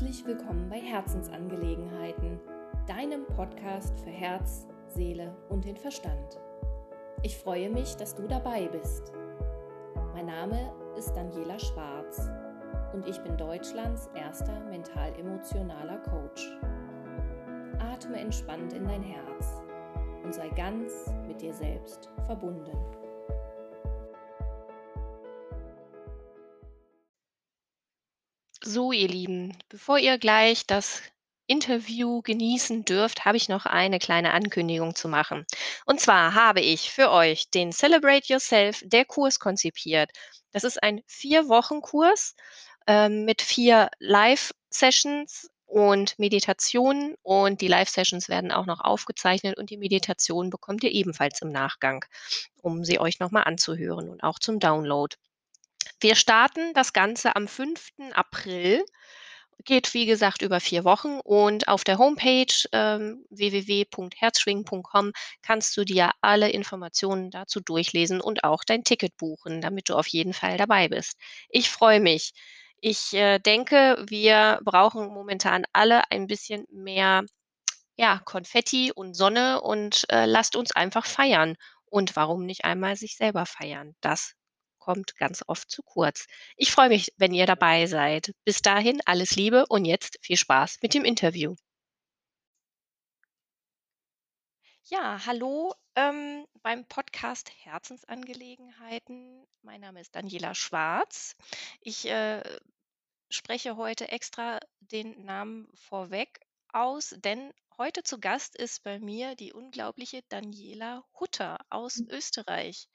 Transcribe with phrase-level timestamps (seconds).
[0.00, 2.40] Herzlich willkommen bei Herzensangelegenheiten,
[2.86, 6.40] deinem Podcast für Herz, Seele und den Verstand.
[7.22, 9.12] Ich freue mich, dass du dabei bist.
[10.14, 12.30] Mein Name ist Daniela Schwarz
[12.94, 16.50] und ich bin Deutschlands erster mental-emotionaler Coach.
[17.78, 19.62] Atme entspannt in dein Herz
[20.24, 22.99] und sei ganz mit dir selbst verbunden.
[28.72, 31.02] So, ihr Lieben, bevor ihr gleich das
[31.48, 35.44] Interview genießen dürft, habe ich noch eine kleine Ankündigung zu machen.
[35.86, 40.12] Und zwar habe ich für euch den Celebrate Yourself, der Kurs konzipiert.
[40.52, 42.36] Das ist ein Vier-Wochen-Kurs
[42.86, 47.16] ähm, mit vier Live-Sessions und Meditationen.
[47.22, 52.04] Und die Live-Sessions werden auch noch aufgezeichnet und die Meditation bekommt ihr ebenfalls im Nachgang,
[52.62, 55.16] um sie euch nochmal anzuhören und auch zum Download.
[56.00, 58.12] Wir starten das Ganze am 5.
[58.12, 58.84] April.
[59.64, 66.12] Geht, wie gesagt, über vier Wochen und auf der Homepage ähm, www.herzschwingen.com kannst du dir
[66.22, 70.88] alle Informationen dazu durchlesen und auch dein Ticket buchen, damit du auf jeden Fall dabei
[70.88, 71.18] bist.
[71.50, 72.32] Ich freue mich.
[72.80, 77.24] Ich äh, denke, wir brauchen momentan alle ein bisschen mehr
[77.96, 81.56] ja, Konfetti und Sonne und äh, lasst uns einfach feiern.
[81.84, 83.94] Und warum nicht einmal sich selber feiern?
[84.00, 84.34] Das
[84.80, 86.26] kommt ganz oft zu kurz.
[86.56, 88.32] Ich freue mich, wenn ihr dabei seid.
[88.44, 91.54] Bis dahin alles Liebe und jetzt viel Spaß mit dem Interview.
[94.84, 99.46] Ja, hallo ähm, beim Podcast Herzensangelegenheiten.
[99.62, 101.36] Mein Name ist Daniela Schwarz.
[101.80, 102.42] Ich äh,
[103.30, 106.40] spreche heute extra den Namen vorweg
[106.72, 112.08] aus, denn heute zu Gast ist bei mir die unglaubliche Daniela Hutter aus Hm.
[112.10, 112.88] Österreich.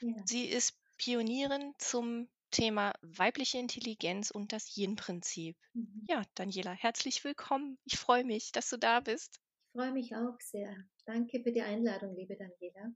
[0.00, 0.24] Ja.
[0.24, 5.56] Sie ist Pionierin zum Thema weibliche Intelligenz und das Yin-Prinzip.
[5.74, 6.04] Mhm.
[6.08, 7.78] Ja, Daniela, herzlich willkommen.
[7.84, 9.40] Ich freue mich, dass du da bist.
[9.66, 10.74] Ich freue mich auch sehr.
[11.04, 12.92] Danke für die Einladung, liebe Daniela.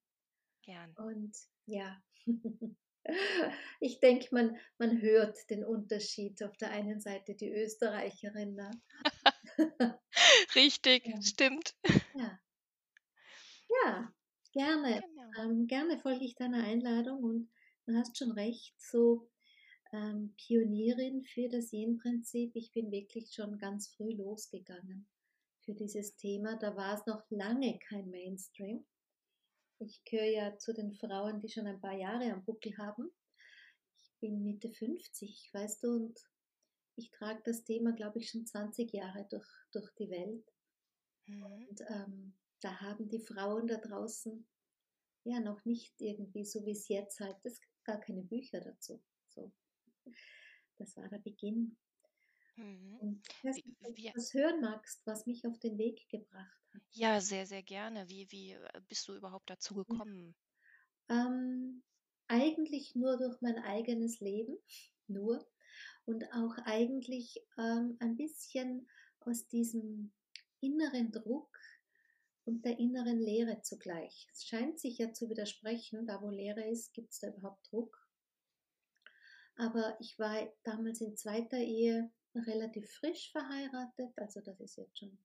[0.63, 0.93] Gern.
[0.97, 2.03] Und ja,
[3.81, 6.43] ich denke, man, man hört den Unterschied.
[6.43, 8.55] Auf der einen Seite die Österreicherin.
[8.55, 8.71] Ne?
[10.55, 11.23] Richtig, Ja.
[11.23, 11.75] stimmt.
[12.15, 12.41] Ja.
[13.85, 14.15] ja,
[14.53, 15.01] gerne.
[15.01, 15.31] Genau.
[15.45, 17.51] Ähm, gerne folge ich deiner Einladung und
[17.91, 19.29] du hast schon recht, so
[19.93, 22.55] ähm, Pionierin für das Yin-Prinzip.
[22.55, 25.09] Ich bin wirklich schon ganz früh losgegangen
[25.65, 26.57] für dieses Thema.
[26.57, 28.87] Da war es noch lange kein Mainstream.
[29.79, 33.11] Ich gehöre ja zu den Frauen, die schon ein paar Jahre am Buckel haben.
[33.99, 36.21] Ich bin Mitte 50, weißt du, und
[36.97, 40.45] ich trage das Thema, glaube ich, schon 20 Jahre durch, durch die Welt.
[41.27, 41.43] Mhm.
[41.45, 44.47] Und ähm, da haben die Frauen da draußen
[45.25, 49.03] ja noch nicht irgendwie so wie es jetzt halt, gibt gar keine Bücher dazu.
[49.27, 49.53] So.
[50.79, 51.77] Das war der Beginn.
[52.57, 52.99] Mhm.
[52.99, 53.57] Und weiß
[53.95, 56.83] Wie, das hören magst, was mich auf den Weg gebracht hat.
[56.93, 58.09] ja, sehr, sehr gerne.
[58.09, 59.83] Wie, wie äh, bist du überhaupt dazu Ja.
[59.85, 60.37] gekommen?
[61.09, 61.83] Ähm,
[62.29, 64.57] eigentlich nur durch mein eigenes Leben,
[65.07, 65.47] nur.
[66.05, 68.89] Und auch eigentlich ähm, ein bisschen
[69.21, 70.13] aus diesem
[70.61, 71.60] inneren Druck
[72.45, 74.29] und der inneren Leere zugleich.
[74.33, 78.09] Es scheint sich ja zu widersprechen, da wo Leere ist, gibt es da überhaupt Druck.
[79.57, 85.19] Aber ich war damals in zweiter Ehe relativ frisch verheiratet, also das ist jetzt schon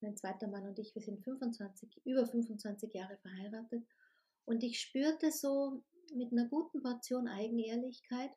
[0.00, 3.84] mein zweiter Mann und ich, wir sind 25, über 25 Jahre verheiratet.
[4.46, 5.82] Und ich spürte so
[6.14, 8.32] mit einer guten Portion Eigenehrlichkeit,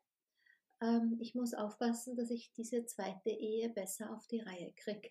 [0.82, 5.10] ähm, ich muss aufpassen, dass ich diese zweite Ehe besser auf die Reihe kriege.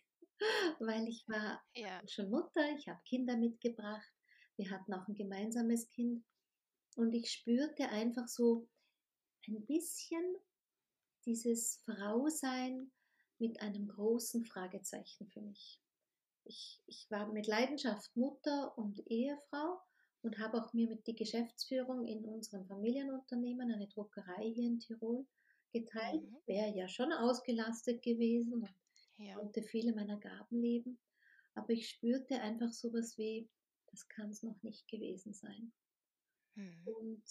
[0.80, 2.00] Weil ich war Ja.
[2.08, 4.10] schon Mutter, ich habe Kinder mitgebracht,
[4.56, 6.24] wir hatten auch ein gemeinsames Kind.
[6.96, 8.68] Und ich spürte einfach so
[9.48, 10.36] ein bisschen
[11.24, 12.92] dieses Frausein
[13.38, 15.80] mit einem großen Fragezeichen für mich.
[16.44, 19.80] Ich, ich war mit Leidenschaft Mutter und Ehefrau
[20.22, 25.26] und habe auch mir mit die Geschäftsführung in unserem Familienunternehmen, eine Druckerei hier in Tirol,
[25.72, 26.22] geteilt.
[26.22, 26.36] Mhm.
[26.46, 28.68] Wäre ja schon ausgelastet gewesen und
[29.18, 29.34] Ja.
[29.36, 30.98] konnte viele meiner Gaben leben.
[31.54, 33.50] Aber ich spürte einfach sowas wie,
[33.90, 35.72] das kann es noch nicht gewesen sein.
[36.56, 36.84] Mhm.
[36.84, 37.22] Und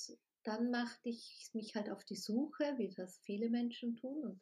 [0.44, 4.42] dann machte ich mich halt auf die Suche, wie das viele Menschen tun, und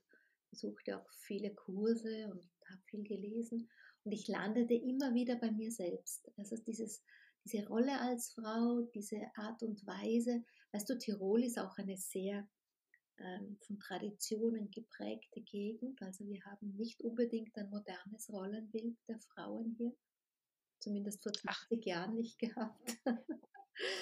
[0.50, 3.70] besuchte auch viele Kurse und habe viel gelesen.
[4.04, 6.32] Und ich landete immer wieder bei mir selbst.
[6.38, 7.04] Also dieses,
[7.46, 10.44] diese Rolle als Frau, diese Art und Weise.
[10.72, 12.48] Weißt du, Tirol ist auch eine sehr
[13.66, 16.02] von Traditionen geprägte Gegend.
[16.02, 19.94] Also wir haben nicht unbedingt ein modernes Rollenbild der Frauen hier.
[20.80, 22.98] Zumindest vor Ach, 20 Jahren nicht gehabt.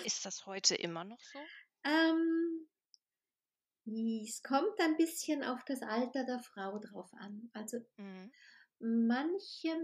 [0.05, 1.39] ist das heute immer noch so?
[1.83, 2.67] Ähm,
[4.25, 7.49] Es kommt ein bisschen auf das Alter der Frau drauf an.
[7.53, 8.31] Also Mhm.
[8.79, 9.75] manche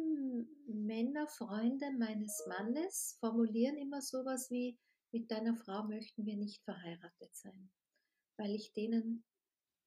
[0.67, 4.77] Männer, Freunde meines Mannes formulieren immer sowas wie,
[5.11, 7.71] mit deiner Frau möchten wir nicht verheiratet sein,
[8.37, 9.25] weil ich denen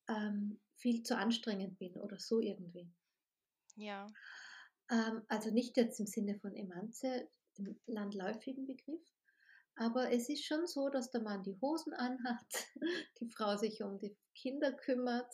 [0.08, 2.90] ähm, viel zu anstrengend bin oder so irgendwie.
[3.76, 4.14] Ja.
[4.90, 7.28] Ähm, also nicht jetzt im Sinne von Emanze,
[7.58, 9.02] dem landläufigen Begriff,
[9.76, 12.46] aber es ist schon so, dass der Mann die Hosen anhat,
[13.20, 15.32] die Frau sich um die Kinder kümmert,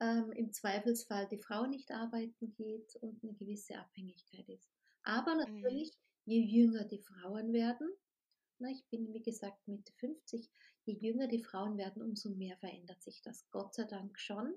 [0.00, 4.70] ähm, im Zweifelsfall die Frau nicht arbeiten geht und eine gewisse Abhängigkeit ist.
[5.04, 5.62] Aber Mhm.
[5.62, 5.92] natürlich,
[6.24, 7.88] je jünger die Frauen werden,
[8.58, 10.50] na, ich bin wie gesagt Mitte 50,
[10.84, 13.50] je jünger die Frauen werden, umso mehr verändert sich das.
[13.50, 14.54] Gott sei Dank schon.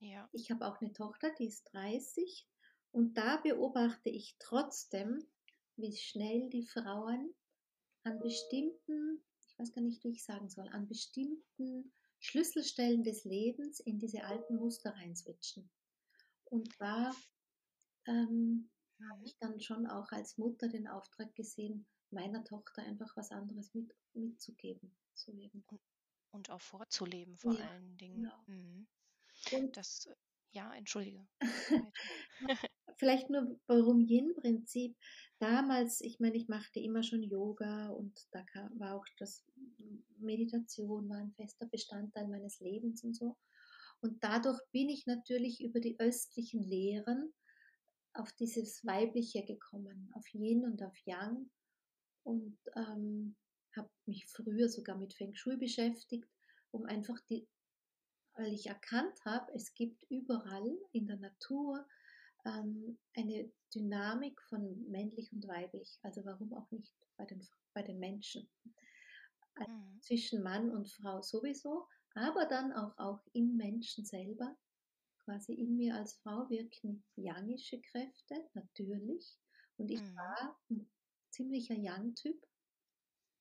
[0.00, 0.30] Ja.
[0.32, 2.48] Ich habe auch eine Tochter, die ist 30
[2.90, 5.30] und da beobachte ich trotzdem,
[5.76, 7.34] wie schnell die Frauen
[8.04, 13.80] an bestimmten, ich weiß gar nicht, wie ich sagen soll, an bestimmten Schlüsselstellen des Lebens
[13.80, 15.70] in diese alten Muster reinswitchen.
[16.44, 17.12] Und da
[18.06, 18.70] ähm,
[19.10, 19.24] habe Mhm.
[19.24, 23.94] ich dann schon auch als Mutter den Auftrag gesehen, meiner Tochter einfach was anderes mit,
[24.14, 24.94] mitzugeben.
[25.14, 25.80] So irgendwie.
[26.32, 28.22] Und auch vorzuleben vor Ja, allen Dingen.
[28.22, 28.44] genau.
[28.46, 28.86] Mhm.
[29.52, 30.14] Und Das, äh,
[30.52, 31.26] ja, entschuldige.
[32.96, 34.96] Vielleicht nur warum Yin-Prinzip.
[35.38, 39.44] Damals, ich meine, ich machte immer schon Yoga und da kam, war auch das
[40.18, 43.36] Meditation war ein fester Bestandteil meines Lebens und so.
[44.02, 47.32] Und dadurch bin ich natürlich über die östlichen Lehren
[48.12, 51.50] auf dieses Weibliche gekommen, auf Yin und auf Yang
[52.24, 53.36] und ähm,
[53.76, 56.28] habe mich früher sogar mit Feng Shui beschäftigt,
[56.70, 57.48] um einfach die,
[58.34, 61.86] weil ich erkannt habe, es gibt überall in der Natur
[62.44, 65.98] ähm, eine Dynamik von männlich und weiblich.
[66.02, 68.50] Also warum auch nicht bei den, bei den Menschen?
[69.54, 70.00] Also Mhm.
[70.00, 74.56] zwischen Mann und Frau sowieso, aber dann auch, auch im Menschen selber.
[75.24, 79.38] Quasi in mir als Frau wirken yangische Kräfte, natürlich.
[79.76, 80.16] Und ich Mhm.
[80.16, 80.90] war ein
[81.40, 82.46] ziemlicher Yang-Typ.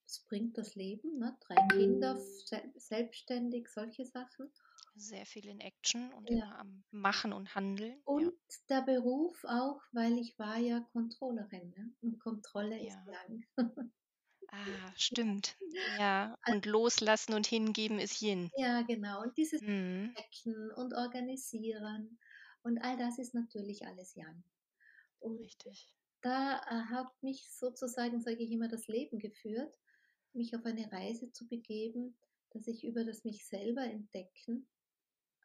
[0.06, 1.38] Das bringt das Leben, ne?
[1.42, 4.51] drei Kinder, se- selbstständig, solche Sachen.
[4.96, 6.36] Sehr viel in Action und Ja.
[6.46, 7.92] immer am Machen und Handeln.
[7.92, 7.98] Ja.
[8.06, 8.34] Und
[8.69, 11.94] der Beruf auch, weil ich war ja Controllerin ne?
[12.01, 13.06] und Kontrolle ist Ja.
[13.12, 13.46] Yang.
[14.48, 14.56] Ah,
[14.98, 15.56] stimmt.
[16.00, 16.36] Ja.
[16.48, 18.50] Und loslassen und hingeben ist Yin.
[18.57, 19.22] Ja, genau.
[19.22, 20.16] Und dieses Mhm.
[20.75, 22.18] Und Organisieren
[22.63, 24.44] und all das ist natürlich alles Yang.
[25.19, 25.94] Und Richtig.
[26.21, 29.74] Da äh, hat mich sozusagen, sage ich immer, das Leben geführt,
[30.33, 32.18] mich auf eine Reise zu begeben,
[32.51, 34.68] dass ich über das mich selber entdecken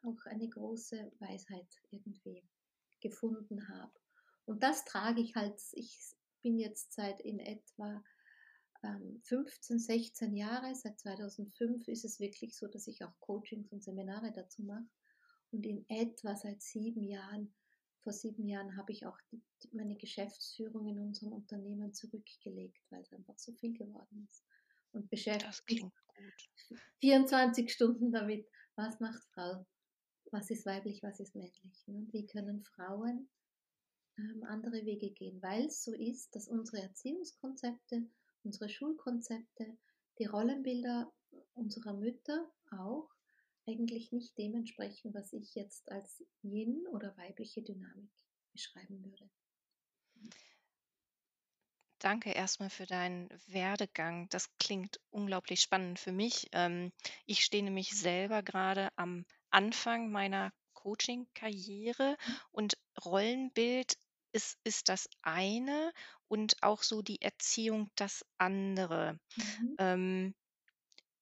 [0.05, 2.43] auch eine große Weisheit irgendwie
[3.01, 3.91] gefunden habe.
[4.45, 5.97] Und das trage ich halt, ich
[6.41, 8.03] bin jetzt seit in etwa
[8.83, 13.83] ähm, 15, 16 Jahre, seit 2005 ist es wirklich so, dass ich auch Coachings und
[13.83, 14.85] Seminare dazu mache.
[15.51, 17.53] Und in etwa seit sieben Jahren,
[18.05, 19.41] vor sieben Jahren habe ich auch die,
[19.71, 24.45] meine Geschäftsführung in unserem Unternehmen zurückgelegt, weil es einfach so viel geworden ist.
[24.91, 26.79] Und beschäftigt mich klingt gut.
[26.99, 29.65] 24 Stunden damit, was macht Frau,
[30.31, 31.87] was ist weiblich, was ist männlich.
[31.87, 31.97] ne?
[31.97, 33.27] Und wie können Frauen
[34.19, 38.07] ähm, andere Wege gehen, weil es so ist, dass unsere Erziehungskonzepte,
[38.43, 39.79] unsere Schulkonzepte,
[40.19, 41.11] die Rollenbilder
[41.55, 43.14] unserer Mütter auch
[43.67, 48.11] eigentlich nicht dementsprechend, was ich jetzt als Yin oder weibliche Dynamik
[48.51, 49.29] beschreiben würde.
[51.99, 54.29] Danke erstmal für deinen Werdegang.
[54.29, 56.47] Das klingt unglaublich spannend für mich.
[56.51, 56.91] Ähm,
[57.25, 62.17] ich stehe nämlich selber gerade am Anfang meiner Coaching-Karriere
[62.51, 63.97] und Rollenbild
[64.33, 65.91] ist, ist das eine
[66.27, 69.19] und auch so die Erziehung das andere.
[69.37, 69.79] Mhm.
[69.79, 70.35] Ähm,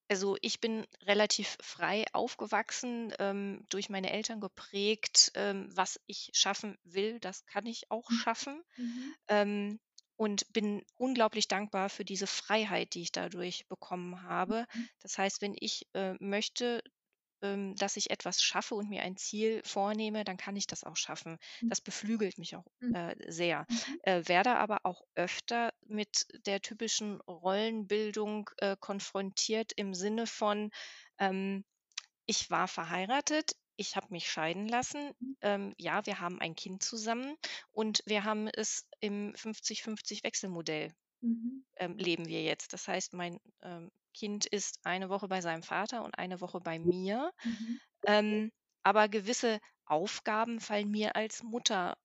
[0.08, 6.78] also ich bin relativ frei aufgewachsen, ähm, durch meine Eltern geprägt, ähm, was ich schaffen
[6.84, 8.62] will, das kann ich auch schaffen.
[8.76, 9.14] Mhm.
[9.28, 9.80] Ähm,
[10.16, 14.66] und bin unglaublich dankbar für diese Freiheit, die ich dadurch bekommen habe.
[14.72, 14.88] Mhm.
[15.00, 16.82] Das heißt, wenn ich äh, möchte,
[17.76, 21.38] dass ich etwas schaffe und mir ein Ziel vornehme, dann kann ich das auch schaffen.
[21.60, 21.70] Mhm.
[21.70, 22.94] Das beflügelt mich auch Mhm.
[22.94, 23.66] äh, sehr.
[23.68, 23.98] Mhm.
[24.02, 30.70] Äh, werde aber auch öfter mit der typischen Rollenbildung äh, konfrontiert im Sinne von,
[31.18, 31.64] ähm,
[32.26, 35.34] ich war verheiratet, ich habe mich scheiden lassen, Mhm.
[35.42, 37.36] ähm, ja, wir haben ein Kind zusammen
[37.72, 40.92] und wir haben es im 50-50 Wechselmodell
[41.24, 41.64] Mhm.
[41.76, 42.72] ähm, leben wir jetzt.
[42.72, 46.78] Das heißt, mein ähm, Kind ist eine Woche bei seinem Vater und eine Woche bei
[46.78, 47.32] mir.
[47.44, 47.78] Mhm.
[48.06, 48.52] Ähm,
[48.84, 51.96] aber gewisse Aufgaben fallen mir als Mutter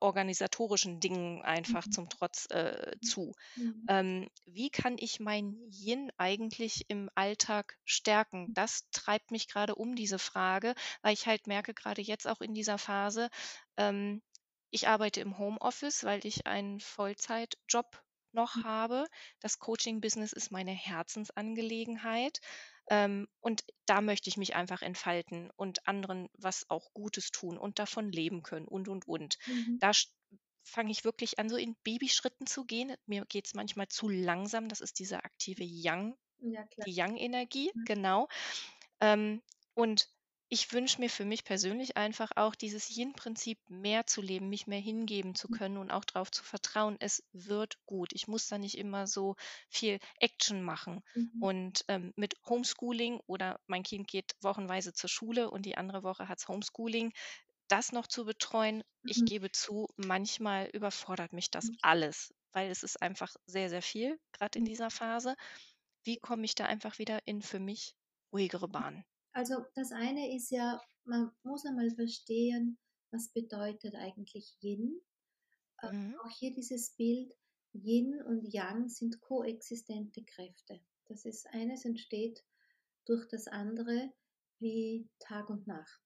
[0.00, 1.88] organisatorischen Dingen einfach Mhm.
[1.88, 3.32] zum Trotz äh, zu.
[3.56, 3.88] Mhm.
[3.88, 8.50] Ähm, wie kann ich mein Yin eigentlich im Alltag stärken?
[8.54, 12.54] Das treibt mich gerade um, diese Frage, weil ich halt merke, gerade jetzt auch in
[12.54, 13.28] dieser Phase,
[13.78, 14.22] ähm,
[14.70, 18.02] ich arbeite im Homeoffice, weil ich einen Vollzeitjob
[18.34, 19.06] noch habe.
[19.40, 22.40] Das Coaching-Business ist meine Herzensangelegenheit.
[22.90, 27.78] Ähm, und da möchte ich mich einfach entfalten und anderen was auch Gutes tun und
[27.78, 29.36] davon leben können und, und, und.
[29.46, 29.78] Mhm.
[29.78, 29.92] Da
[30.62, 32.94] fange ich wirklich an, so in Babyschritten zu gehen.
[33.06, 34.68] Mir geht es manchmal zu langsam.
[34.68, 37.86] Das ist diese aktive Yang, Ja, die Yang-Energie, Mhm.
[37.86, 38.28] genau.
[39.00, 39.42] Ähm,
[39.74, 40.08] und
[40.50, 44.80] ich wünsche mir für mich persönlich einfach auch dieses Yin-Prinzip mehr zu leben, mich mehr
[44.80, 45.58] hingeben zu Mhm.
[45.58, 48.12] können und auch darauf zu vertrauen, es wird gut.
[48.12, 49.36] Ich muss da nicht immer so
[49.68, 51.02] viel Action machen.
[51.14, 51.38] Mhm.
[51.38, 56.28] Und ähm, mit Homeschooling oder mein Kind geht wochenweise zur Schule und die andere Woche
[56.28, 57.12] hat es Homeschooling,
[57.68, 59.26] das noch zu betreuen, ich Mhm.
[59.26, 61.78] gebe zu, manchmal überfordert mich das Mhm.
[61.82, 64.66] alles, weil es ist einfach sehr, sehr viel, gerade in Mhm.
[64.66, 65.36] dieser Phase.
[66.04, 67.94] Wie komme ich da einfach wieder in für mich
[68.32, 69.04] ruhigere Bahnen?
[69.32, 72.78] Also das eine ist ja, man muss einmal verstehen,
[73.10, 75.00] was bedeutet eigentlich Yin.
[75.82, 76.16] Äh, Mhm.
[76.20, 77.32] Auch hier dieses Bild,
[77.72, 80.80] Yin und Yang sind koexistente Kräfte.
[81.06, 82.44] Das ist eines entsteht
[83.04, 84.12] durch das andere
[84.58, 86.02] wie Tag und Nacht.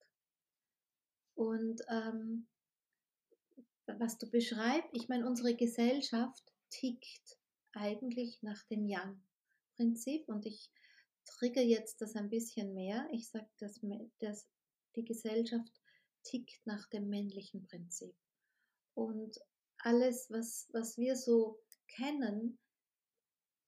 [1.35, 2.47] Und ähm,
[3.87, 7.38] was du beschreibst, ich meine, unsere Gesellschaft tickt
[7.73, 10.71] eigentlich nach dem Yang-Prinzip und ich
[11.25, 13.09] trigger jetzt das ein bisschen mehr.
[13.12, 13.81] Ich sage, dass,
[14.19, 14.49] dass
[14.97, 15.73] die Gesellschaft
[16.25, 18.14] tickt nach dem männlichen Prinzip.
[18.95, 19.38] Und
[19.79, 22.59] alles, was, was wir so kennen,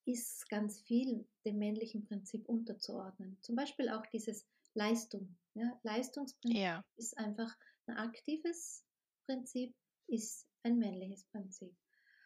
[0.05, 3.37] ist ganz viel dem männlichen Prinzip unterzuordnen.
[3.41, 5.35] Zum Beispiel auch dieses Leistung.
[5.55, 5.79] Ja?
[5.83, 6.85] Leistungsprinzip Ja.
[6.97, 7.55] ist einfach
[7.87, 8.85] ein aktives
[9.25, 9.75] Prinzip,
[10.07, 11.75] ist ein männliches Prinzip.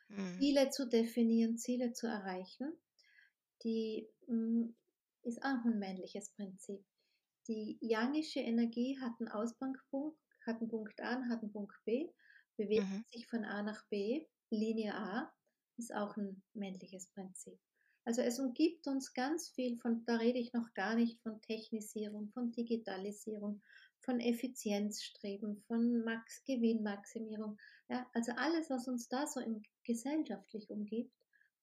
[0.09, 0.39] Mhm.
[0.39, 2.73] Ziele zu definieren, Ziele zu erreichen,
[3.63, 4.73] die mh,
[5.23, 6.85] ist auch ein männliches Prinzip.
[7.47, 12.11] Die yangische Energie hat einen Ausgangspunkt, hat einen Punkt A und hat einen Punkt B,
[12.57, 13.03] bewegt Mhm.
[13.07, 15.33] sich von A nach B, Linie A,
[15.77, 17.59] ist auch ein männliches Prinzip.
[18.05, 22.29] Also es umgibt uns ganz viel von, da rede ich noch gar nicht von Technisierung,
[22.29, 23.61] von Digitalisierung,
[23.99, 27.57] von Effizienzstreben, von Max Gewinnmaximierung.
[27.89, 31.13] Ja, also alles, was uns da so im, gesellschaftlich umgibt,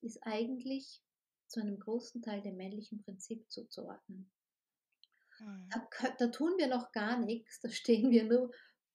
[0.03, 1.03] ist eigentlich
[1.49, 4.31] zu einem großen Teil dem männlichen Prinzip zuzuordnen.
[5.41, 5.69] Mhm.
[5.71, 8.51] Da, da tun wir noch gar nichts, da stehen wir nur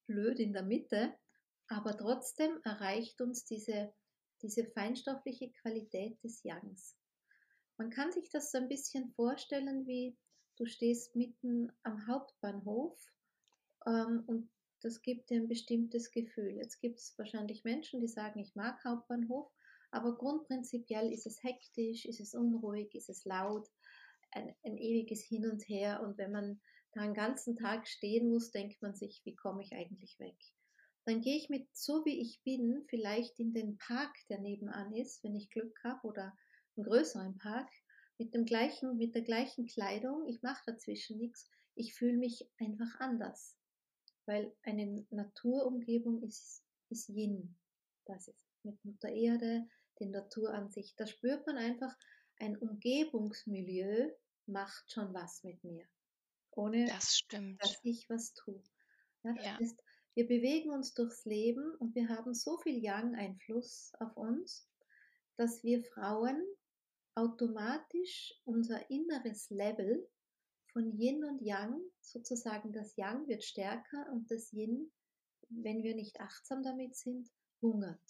[0.07, 1.13] blöd in der Mitte,
[1.67, 3.93] aber trotzdem erreicht uns diese,
[4.41, 6.97] diese feinstoffliche Qualität des Yangs.
[7.77, 10.17] Man kann sich das so ein bisschen vorstellen, wie
[10.57, 12.99] du stehst mitten am Hauptbahnhof
[13.85, 14.49] ähm, und
[14.81, 16.57] das gibt dir ein bestimmtes Gefühl.
[16.57, 19.51] Jetzt gibt es wahrscheinlich Menschen, die sagen, ich mag Hauptbahnhof,
[19.91, 23.67] aber grundprinzipiell ist es hektisch, ist es unruhig, ist es laut,
[24.31, 26.01] ein, ein ewiges Hin und Her.
[26.01, 26.61] Und wenn man
[26.93, 30.37] da einen ganzen Tag stehen muss, denkt man sich, wie komme ich eigentlich weg?
[31.05, 35.23] Dann gehe ich mit so wie ich bin vielleicht in den Park, der nebenan ist,
[35.23, 36.37] wenn ich Glück habe, oder
[36.77, 37.69] einen größeren Park,
[38.17, 40.27] mit, dem gleichen, mit der gleichen Kleidung.
[40.27, 41.49] Ich mache dazwischen nichts.
[41.75, 43.57] Ich fühle mich einfach anders.
[44.25, 47.57] Weil eine Naturumgebung ist, ist Yin.
[48.05, 49.67] Das ist mit Mutter Erde,
[49.99, 50.95] die Natur an sich.
[50.95, 51.97] Da spürt man einfach,
[52.37, 54.11] ein Umgebungsmilieu
[54.47, 55.85] macht schon was mit mir.
[56.51, 57.61] Ohne Das stimmt.
[57.61, 58.63] dass ich was tue.
[59.23, 59.59] Ja, das Ja.
[59.59, 59.83] heißt,
[60.15, 64.69] wir bewegen uns durchs Leben und wir haben so viel Yang-Einfluss auf uns,
[65.37, 66.43] dass wir Frauen
[67.15, 70.09] automatisch unser inneres Level
[70.73, 74.91] von Yin und Yang, sozusagen das Yang wird stärker und das Yin,
[75.49, 77.29] wenn wir nicht achtsam damit sind,
[77.61, 78.01] hungert.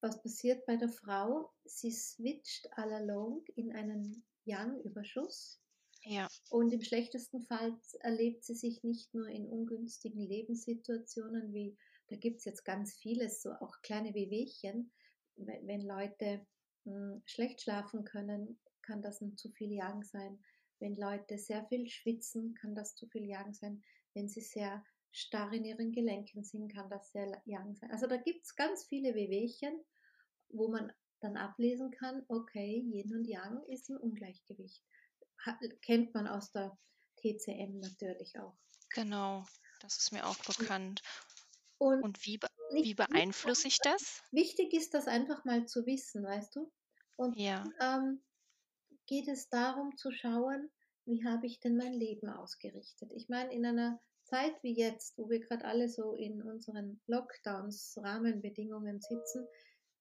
[0.00, 1.52] Was passiert bei der Frau?
[1.64, 5.62] Sie switcht all along in einen Yang-Überschuss
[6.04, 6.28] Ja.
[6.50, 11.76] und im schlechtesten Fall erlebt sie sich nicht nur in ungünstigen Lebenssituationen, wie
[12.08, 14.92] da gibt es jetzt ganz vieles, so auch kleine Wehwehchen.
[15.36, 16.46] Wenn, wenn Leute
[16.84, 20.42] mh, schlecht schlafen können, kann das ein zu viel Yang sein.
[20.78, 23.82] Wenn Leute sehr viel schwitzen, kann das zu viel Yang sein.
[24.14, 27.90] Wenn sie sehr starr in ihren Gelenken sind, kann das sehr Yang sein.
[27.90, 29.80] Also da gibt es ganz viele Wehwehchen,
[30.52, 34.82] wo man dann ablesen kann, okay, Yin und Yang ist ein Ungleichgewicht
[35.82, 36.78] kennt man aus der
[37.16, 38.56] TCM natürlich auch.
[38.94, 39.44] Genau,
[39.80, 41.02] das ist mir auch bekannt.
[41.78, 44.22] Und, Und wie, be wie beeinflusse ich das?
[44.32, 46.70] Wichtig ist das einfach mal zu wissen, weißt du?
[47.16, 47.64] Und Ja.
[47.80, 48.22] ähm,
[49.06, 50.70] geht es darum zu schauen,
[51.06, 53.12] wie habe ich denn mein Leben ausgerichtet?
[53.14, 57.98] Ich meine, in einer Zeit wie jetzt, wo wir gerade alle so in unseren Lockdowns,
[58.00, 59.46] Rahmenbedingungen sitzen,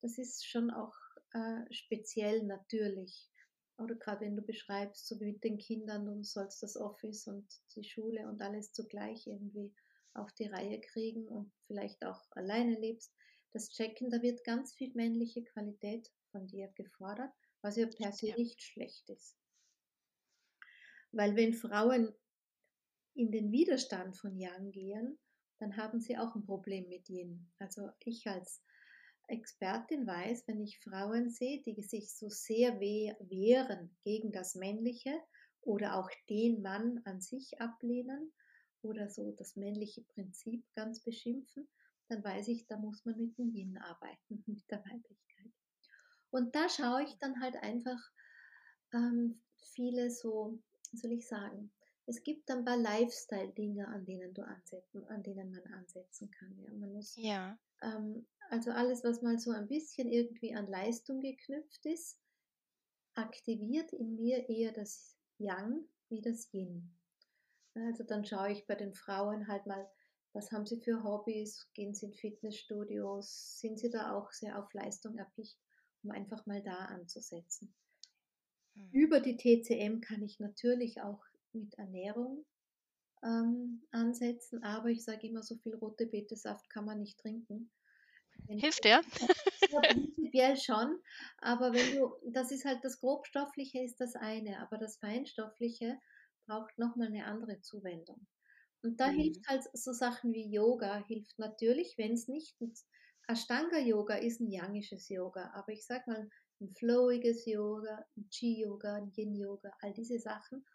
[0.01, 0.95] das ist schon auch
[1.33, 3.29] äh, speziell natürlich.
[3.77, 7.47] Oder gerade wenn du beschreibst, so wie mit den Kindern, du sollst das Office und
[7.75, 9.73] die Schule und alles zugleich irgendwie
[10.13, 13.13] auf die Reihe kriegen und vielleicht auch alleine lebst.
[13.51, 18.33] Das Checken, da wird ganz viel männliche Qualität von dir gefordert, was ja per se
[18.35, 19.37] nicht schlecht ist.
[21.11, 22.13] Weil wenn Frauen
[23.15, 25.19] in den Widerstand von Yang gehen,
[25.59, 27.51] dann haben sie auch ein Problem mit Yin.
[27.59, 28.61] Also ich als
[29.29, 35.19] Expertin weiß, wenn ich Frauen sehe, die sich so sehr wehren gegen das Männliche
[35.61, 38.31] oder auch den Mann an sich ablehnen
[38.81, 41.67] oder so das männliche Prinzip ganz beschimpfen,
[42.07, 45.51] dann weiß ich, da muss man mit dem Yin arbeiten, mit der Weiblichkeit.
[46.31, 47.99] Und da schaue ich dann halt einfach
[48.93, 49.41] ähm,
[49.73, 50.59] viele so,
[50.93, 51.71] soll ich sagen,
[52.09, 56.57] es gibt ein paar Lifestyle-Dinge, an denen du ansetzen, an denen man ansetzen kann.
[56.57, 56.73] Ja.
[56.73, 57.59] Man muss, ja.
[57.83, 62.19] Ähm, also alles, was mal so ein bisschen irgendwie an Leistung geknüpft ist,
[63.13, 66.89] aktiviert in mir eher das Yang wie das Yin.
[67.75, 69.87] Also dann schaue ich bei den Frauen halt mal,
[70.33, 74.73] was haben sie für Hobbys, gehen sie in Fitnessstudios, sind sie da auch sehr auf
[74.73, 75.59] Leistung erpicht,
[76.01, 77.71] um einfach mal da anzusetzen.
[78.73, 78.89] Mhm.
[78.91, 82.45] Über die TCM kann ich natürlich auch mit Ernährung
[83.23, 87.71] ähm, ansetzen, aber ich sage immer, so viel rote Betesaft kann man nicht trinken.
[88.47, 89.01] Wenn Hilft der?
[89.71, 90.99] Ja, prinzipiell schon,
[91.37, 95.99] aber wenn du, das ist halt das Grobstoffliche ist das eine, aber das Feinstoffliche
[96.47, 98.25] braucht nochmal eine andere Zuwendung.
[98.81, 99.17] Und da mhm.
[99.17, 102.55] hilft halt so Sachen wie Yoga, hilft natürlich, wenn es nicht,
[103.27, 106.27] Ashtanga-Yoga ist ein yangisches Yoga, aber ich sag mal,
[106.61, 110.65] ein flowiges Yoga, ein Chi-Yoga, ein Yin-Yoga, all diese Sachen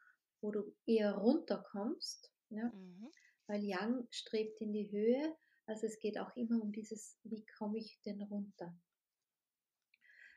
[0.44, 2.66] wo du eher runterkommst, ja?
[2.66, 3.10] Mhm.
[3.46, 5.34] weil Yang strebt in die Höhe.
[5.66, 8.76] Also es geht auch immer um dieses, wie komme ich denn runter?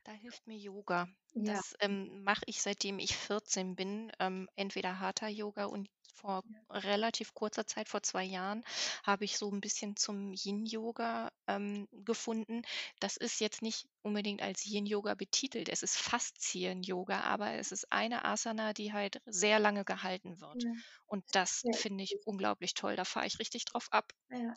[0.05, 1.09] Da hilft mir Yoga.
[1.33, 1.55] Ja.
[1.55, 4.09] Das ähm, mache ich seitdem ich 14 bin.
[4.19, 6.79] Ähm, entweder Hatha Yoga und vor ja.
[6.79, 8.63] relativ kurzer Zeit, vor zwei Jahren,
[9.03, 12.63] habe ich so ein bisschen zum Yin-Yoga ähm, gefunden.
[12.99, 15.69] Das ist jetzt nicht unbedingt als Yin-Yoga betitelt.
[15.69, 20.63] Es ist Faszien-Yoga, aber es ist eine Asana, die halt sehr lange gehalten wird.
[20.63, 20.71] Ja.
[21.05, 21.77] Und das ja.
[21.77, 22.95] finde ich unglaublich toll.
[22.95, 24.11] Da fahre ich richtig drauf ab.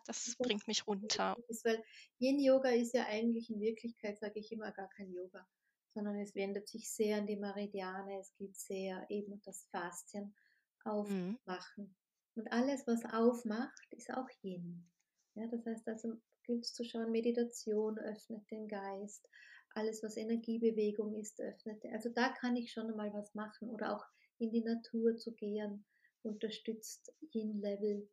[0.07, 1.37] Das, das bringt mich runter.
[1.49, 1.83] Ist, weil
[2.19, 5.47] Yin-Yoga ist ja eigentlich in Wirklichkeit, sage ich immer, gar kein Yoga
[5.93, 10.35] sondern es wendet sich sehr an die Meridiane, es geht sehr eben um das Faszien.
[10.85, 11.85] Aufmachen.
[11.85, 11.95] Mhm.
[12.37, 14.89] Und alles, was aufmacht, ist auch Yin.
[15.35, 19.29] Ja, das heißt also, gilt zu schauen, Meditation öffnet den Geist,
[19.75, 21.85] alles, was Energiebewegung ist, öffnet.
[21.93, 24.05] Also da kann ich schon mal was machen oder auch
[24.39, 25.85] in die Natur zu gehen,
[26.23, 28.09] unterstützt Yin-Level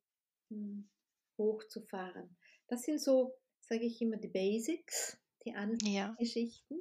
[0.50, 0.90] hm,
[1.38, 2.38] hochzufahren.
[2.68, 6.16] Das sind so, sage ich immer, die Basics, die anderen ja.
[6.20, 6.80] Geschichten.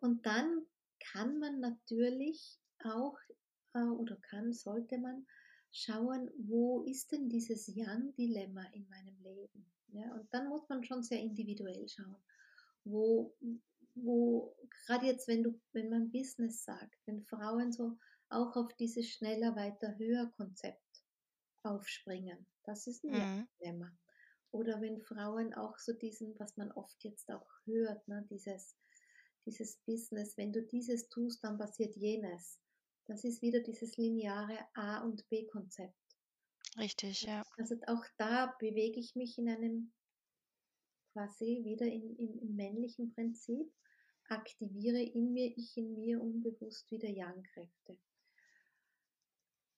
[0.00, 0.66] Und dann
[1.12, 3.16] kann man natürlich auch
[3.74, 5.26] oder kann, sollte man
[5.70, 9.66] schauen, wo ist denn dieses Yang-Dilemma in meinem Leben?
[9.88, 12.16] Ja, und dann muss man schon sehr individuell schauen,
[12.84, 13.34] wo,
[13.94, 14.54] wo
[14.86, 19.56] gerade jetzt, wenn du, wenn man Business sagt, wenn Frauen so auch auf dieses schneller,
[19.56, 21.02] weiter, höher Konzept
[21.62, 23.48] aufspringen, das ist ein mhm.
[23.60, 23.90] Dilemma.
[24.50, 28.76] Oder wenn Frauen auch so diesen, was man oft jetzt auch hört, ne, dieses,
[29.46, 32.58] dieses Business, wenn du dieses tust, dann passiert jenes.
[33.08, 35.96] Das ist wieder dieses lineare A- und B-Konzept.
[36.76, 37.42] Richtig, ja.
[37.56, 39.92] Also auch da bewege ich mich in einem
[41.12, 43.72] quasi wieder in, in, im männlichen Prinzip,
[44.28, 47.98] aktiviere in mir, ich in mir unbewusst wieder Yang-Kräfte.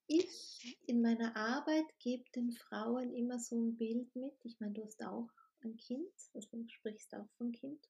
[0.08, 4.34] Ich in meiner Arbeit gebe den Frauen immer so ein Bild mit.
[4.42, 5.30] Ich meine, du hast auch
[5.62, 7.88] ein Kind, also du sprichst auch vom Kind.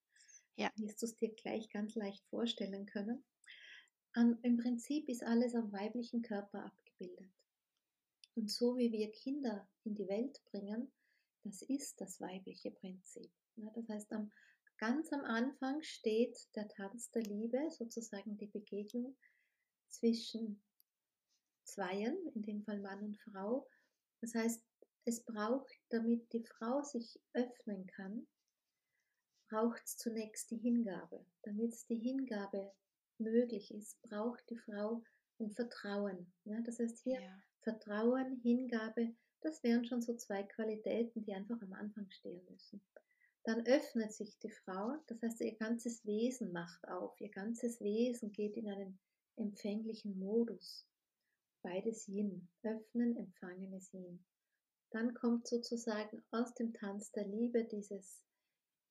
[0.57, 0.71] Ja.
[0.77, 3.25] Wirst du es dir gleich ganz leicht vorstellen können.
[4.13, 7.31] An, Im Prinzip ist alles am weiblichen Körper abgebildet.
[8.35, 10.91] Und so wie wir Kinder in die Welt bringen,
[11.45, 13.31] das ist das weibliche Prinzip.
[13.57, 14.33] Ja, das heißt, am,
[14.79, 19.17] ganz am Anfang steht der Tanz der Liebe, sozusagen die Begegnung
[19.89, 20.61] zwischen
[21.65, 23.69] Zweien, in dem Fall Mann und Frau.
[24.21, 24.63] Das heißt,
[25.05, 28.27] es braucht, damit die Frau sich öffnen kann,
[29.49, 31.25] braucht es zunächst die Hingabe.
[31.43, 32.73] Damit es die Hingabe
[33.21, 35.03] möglich ist, braucht die Frau
[35.39, 36.33] ein Vertrauen.
[36.45, 37.43] Ja, das heißt hier ja.
[37.63, 42.83] Vertrauen, Hingabe, das wären schon so zwei Qualitäten, die einfach am Anfang stehen müssen.
[43.45, 48.33] Dann öffnet sich die Frau, das heißt ihr ganzes Wesen macht auf, ihr ganzes Wesen
[48.33, 48.99] geht in einen
[49.37, 50.87] empfänglichen Modus.
[51.63, 54.25] Beides Yin, öffnen, empfangenes Yin.
[54.91, 58.23] dann kommt sozusagen aus dem Tanz der Liebe dieses,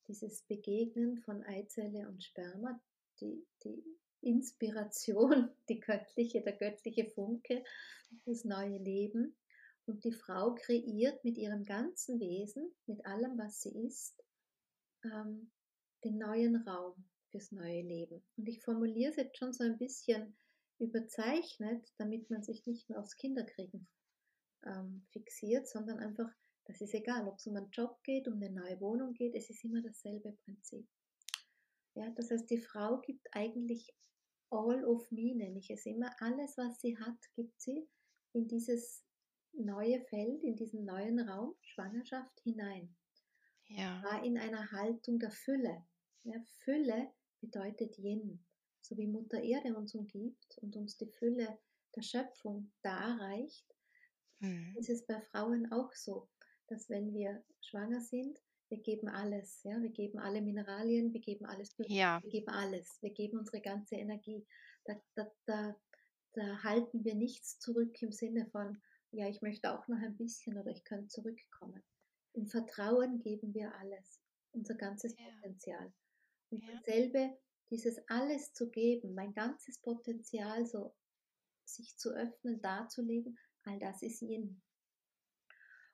[0.08, 2.80] dieses Begegnen von Eizelle und Sperma,
[3.20, 3.84] die, die
[4.22, 7.64] Inspiration, die göttliche, der göttliche Funke,
[8.26, 9.36] das neue Leben.
[9.86, 14.24] Und die Frau kreiert mit ihrem ganzen Wesen, mit allem, was sie ist,
[15.04, 15.52] ähm,
[16.04, 18.24] den neuen Raum fürs neue Leben.
[18.38, 20.36] Und ich formuliere es jetzt schon so ein bisschen
[20.80, 23.88] überzeichnet, damit man sich nicht nur aufs Kinderkriegen
[24.66, 26.30] ähm, fixiert, sondern einfach,
[26.66, 29.50] das ist egal, ob es um einen Job geht, um eine neue Wohnung geht, es
[29.50, 30.88] ist immer dasselbe Prinzip.
[32.00, 33.94] Ja, das heißt, die Frau gibt eigentlich
[34.50, 36.16] all of me, nenne ich es immer.
[36.22, 37.90] Alles, was sie hat, gibt sie
[38.32, 39.06] in dieses
[39.52, 42.96] neue Feld, in diesen neuen Raum, Schwangerschaft hinein.
[43.68, 44.02] Ja.
[44.02, 45.86] War in einer Haltung der Fülle.
[46.24, 48.46] Ja, Fülle bedeutet Yin.
[48.82, 51.60] So wie Mutter Erde uns umgibt und uns die Fülle
[51.96, 53.68] der Schöpfung darreicht,
[54.40, 54.74] Mhm.
[54.78, 56.30] ist es bei Frauen auch so,
[56.68, 61.46] dass wenn wir schwanger sind, wir geben alles, ja, wir geben alle Mineralien, wir geben
[61.46, 62.22] alles, Ja.
[62.24, 64.46] wir geben alles, wir geben unsere ganze Energie.
[64.86, 65.76] Da, da, da,
[66.34, 70.58] da halten wir nichts zurück im Sinne von, ja, ich möchte auch noch ein bisschen
[70.58, 71.84] oder ich könnte zurückkommen.
[72.34, 75.26] Im Vertrauen geben wir alles, unser ganzes Ja.
[75.36, 75.92] Potenzial.
[76.52, 76.74] Und Ja.
[76.76, 77.38] dasselbe,
[77.72, 80.96] dieses alles zu geben, mein ganzes Potenzial so
[81.66, 84.62] sich zu öffnen, darzulegen, all das ist Yin.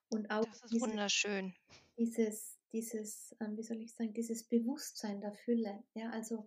[0.09, 1.53] Und auch Das ist diese, wunderschön.
[1.97, 6.45] dieses, dieses, ähm, wie soll ich sagen, dieses Bewusstsein der Fülle, ja, also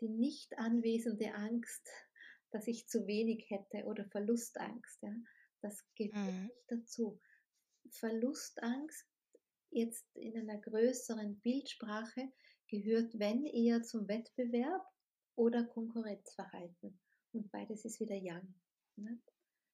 [0.00, 1.84] die nicht anwesende Angst,
[2.52, 5.12] dass ich zu wenig hätte oder Verlustangst, ja,
[5.62, 6.44] das gehört Mhm.
[6.46, 7.20] nicht dazu.
[7.90, 9.04] Verlustangst
[9.70, 12.32] jetzt in einer größeren Bildsprache
[12.68, 14.86] gehört, wenn eher zum Wettbewerb
[15.34, 17.00] oder Konkurrenzverhalten.
[17.32, 18.54] Und beides ist wieder Yang.
[18.96, 19.18] Ne?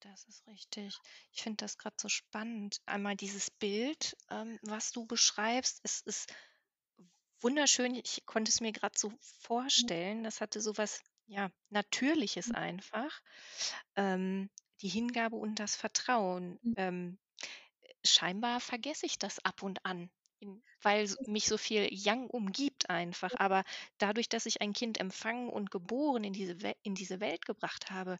[0.00, 0.98] Das ist richtig.
[1.32, 2.80] Ich finde das gerade so spannend.
[2.86, 6.32] Einmal dieses Bild, ähm, was du beschreibst, es ist
[7.40, 7.94] wunderschön.
[7.94, 10.24] Ich konnte es mir gerade so vorstellen.
[10.24, 13.20] Das hatte so was, ja, Natürliches einfach.
[13.96, 16.58] Ähm, die Hingabe und das Vertrauen.
[16.62, 16.74] Mhm.
[16.76, 17.18] Ähm,
[18.04, 20.10] scheinbar vergesse ich das ab und an,
[20.82, 23.34] weil mich so viel Yang umgibt einfach.
[23.36, 23.64] Aber
[23.98, 27.90] dadurch, dass ich ein Kind empfangen und geboren in diese, Wel in diese Welt gebracht
[27.90, 28.18] habe,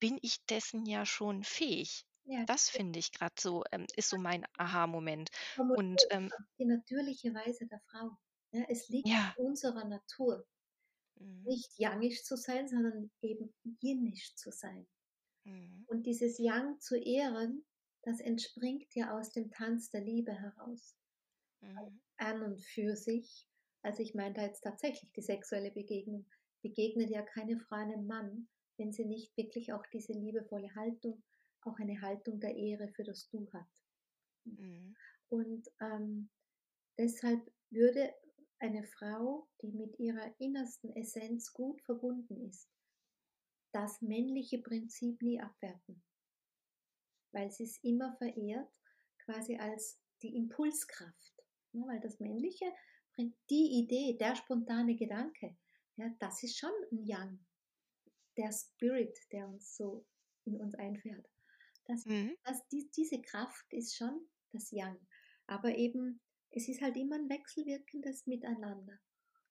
[0.00, 2.04] bin ich dessen ja schon fähig.
[2.24, 5.30] Ja, Das finde ich gerade so, ähm, ist so mein Aha-Moment.
[5.74, 8.10] Und ähm, die natürliche Weise der Frau.
[8.52, 10.46] Ja, es liegt ja, in unserer Natur,
[11.20, 14.86] mhm, nicht yangisch zu sein, sondern eben yinisch zu sein.
[15.44, 17.66] mhm, Und dieses Yang zu ehren,
[18.02, 20.96] das entspringt ja aus dem Tanz der Liebe heraus,
[21.66, 23.48] mhm, an und für sich.
[23.82, 26.26] Also ich meine da jetzt tatsächlich die sexuelle Begegnung.
[26.62, 28.48] Begegnet ja keine Frau einem Mann,
[28.78, 31.22] wenn sie nicht wirklich auch diese liebevolle Haltung,
[31.62, 33.68] auch eine Haltung der Ehre für das Du hat.
[34.44, 34.96] mhm,
[35.28, 36.30] Und ähm,
[36.98, 38.14] deshalb würde
[38.58, 42.68] eine Frau, die mit ihrer innersten Essenz gut verbunden ist,
[43.72, 46.02] das männliche Prinzip nie abwerten,
[47.32, 48.72] weil sie es immer verehrt,
[49.24, 51.35] quasi als die Impulskraft.
[51.76, 52.72] Ja, weil das männliche
[53.14, 55.56] bringt die Idee, der spontane Gedanke,
[55.96, 57.38] ja, das ist schon ein Yang,
[58.36, 60.06] der Spirit, der uns so
[60.44, 61.26] in uns einfährt.
[61.84, 64.98] Das, mhm, das, die, diese Kraft ist schon das Yang.
[65.46, 68.98] Aber eben, es ist halt immer ein wechselwirkendes Miteinander.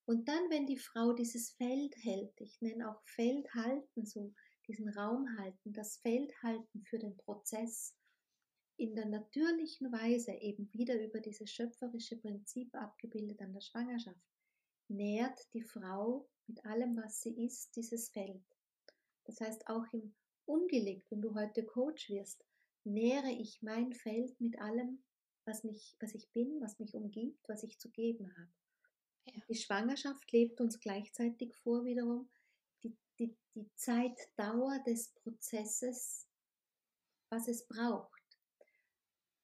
[0.05, 4.33] Und dann, wenn die Frau dieses Feld hält, ich nenne auch Feld halten, so
[4.67, 7.95] diesen Raum halten, das Feld halten für den Prozess,
[8.77, 14.19] in der natürlichen Weise eben wieder über dieses schöpferische Prinzip abgebildet an der Schwangerschaft,
[14.87, 18.43] nährt die Frau mit allem, was sie ist, dieses Feld.
[19.25, 20.13] Das heißt, auch im
[20.45, 22.45] Ungelegt, wenn du heute Coach wirst,
[22.83, 25.03] nähere ich mein Feld mit allem,
[25.45, 28.51] was, mich, was ich bin, was mich umgibt, was ich zu geben habe.
[29.25, 32.29] ja, Die Schwangerschaft lebt uns gleichzeitig vor wiederum
[32.83, 36.27] die, die, die Zeitdauer des Prozesses,
[37.29, 38.14] was es braucht.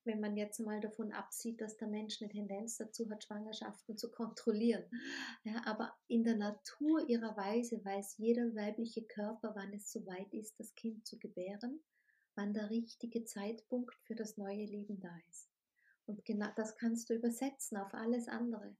[0.03, 4.09] Wenn man jetzt mal davon absieht, dass der Mensch eine Tendenz dazu hat, Schwangerschaften zu
[4.09, 4.83] kontrollieren.
[5.43, 10.59] Ja, aber in der Natur ihrer Weise weiß jeder weibliche Körper, wann es soweit ist,
[10.59, 11.81] das Kind zu gebären,
[12.35, 15.49] wann der richtige Zeitpunkt für das neue Leben da ist.
[16.05, 18.75] Und genau das kannst du übersetzen auf alles andere.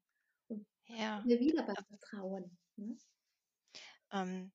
[0.47, 1.23] Und ja.
[1.25, 2.57] wir wieder beim Vertrauen.
[2.77, 2.97] Ne?
[4.11, 4.51] Ähm,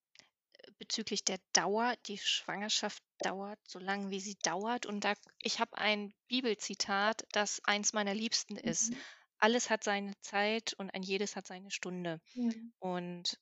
[0.78, 4.86] bezüglich der Dauer, die Schwangerschaft dauert so lange, wie sie dauert.
[4.86, 8.92] Und da, ich habe ein Bibelzitat, das eins meiner Liebsten ist.
[8.92, 9.04] Mhm.
[9.38, 12.20] Alles hat seine Zeit und ein jedes hat seine Stunde.
[12.34, 13.38] Ja, Und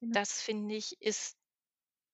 [0.00, 0.22] genau.
[0.22, 1.36] das finde ich ist,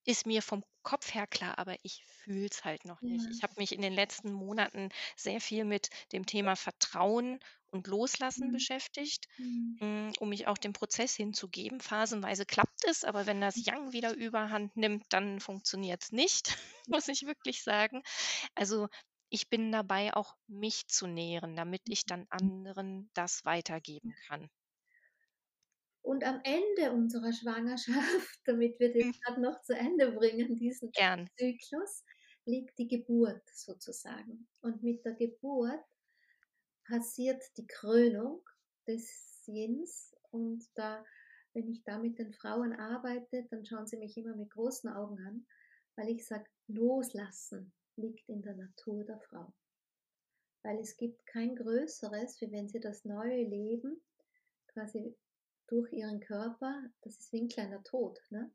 [0.05, 3.27] ist mir vom Kopf her klar, aber ich fühle es halt noch nicht.
[3.31, 7.39] Ich habe mich in den letzten Monaten sehr viel mit dem Thema Vertrauen
[7.71, 8.53] und Loslassen Mhm.
[8.53, 9.81] beschäftigt, Mhm.
[9.81, 11.81] hm, um mich auch dem Prozess hinzugeben.
[11.81, 16.57] Phasenweise klappt es, aber wenn das Yang wieder Überhand nimmt, dann funktioniert's nicht,
[16.89, 18.03] muss ich wirklich sagen.
[18.55, 18.89] Also,
[19.31, 24.51] ich bin dabei, auch mich zu nähren, damit ich dann anderen das weitergeben kann.
[26.09, 29.11] Und am Ende unserer Schwangerschaft, damit wir den Hm.
[29.25, 31.29] grad noch zu Ende bringen, diesen Gern.
[31.39, 32.05] Zyklus,
[32.47, 34.49] liegt die Geburt sozusagen.
[34.63, 35.85] Und mit der Geburt
[36.85, 38.43] passiert die Krönung
[38.89, 40.17] des Yins.
[40.33, 41.05] Und da
[41.55, 45.19] wenn ich da mit den Frauen arbeite, dann schauen sie mich immer mit großen Augen
[45.21, 45.47] an,
[45.97, 49.55] weil ich sage: „Loslassen liegt in der Natur der Frau.“
[50.63, 54.01] Weil es gibt kein Größeres, wie wenn sie das neue Leben
[54.69, 55.17] quasi
[55.69, 58.53] durch ihren Körper das ist wie 'n kleiner Tod, ne?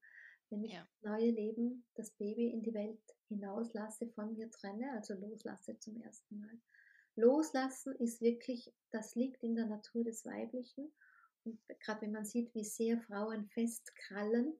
[0.49, 0.87] Wenn ich Ja.
[1.01, 5.97] das neue Leben, das Baby in die Welt hinauslasse, von mir trenne, also loslasse zum
[6.01, 6.61] ersten Mal.
[7.15, 10.93] Loslassen ist wirklich das liegt in der Natur des Weiblichen.
[11.45, 14.59] Und grad wenn man sieht, wie sehr Frauen festkrallen,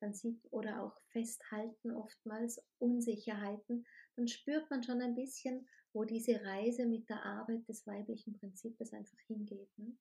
[0.00, 6.42] dann sieht oder auch festhalten oftmals Unsicherheiten, dann spürt man schon ein bisschen, wo diese
[6.44, 9.96] Reise mit der Arbeit des weiblichen Prinzips einfach hingeht, ne?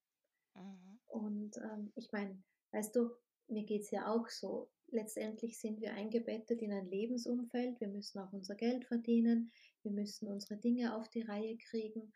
[0.55, 0.99] Mhm.
[1.07, 3.11] Und, ähm, ich meine, weißt du,
[3.47, 4.69] mir geht's ja auch so.
[4.87, 7.79] Letztendlich sind wir eingebettet in ein Lebensumfeld.
[7.79, 9.51] Wir müssen auch unser Geld verdienen.
[9.81, 12.13] Wir müssen unsere Dinge auf die Reihe kriegen.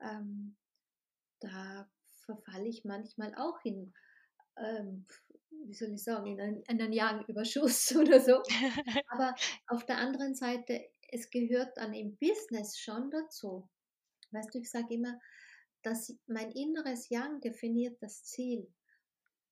[0.00, 0.56] Ähm,
[1.40, 1.88] da
[2.24, 3.92] verfalle ich manchmal auch in,
[4.56, 5.06] ähm,
[5.50, 8.42] wie soll ich sagen, in ein einen Yang-Überschuss oder so.
[9.08, 9.34] Aber
[9.66, 13.68] auf der anderen Seite, es gehört dann im Business schon dazu.
[14.30, 15.18] Weißt du, ich sage immer,
[15.84, 18.74] dass mein inneres Yang definiert das Ziel,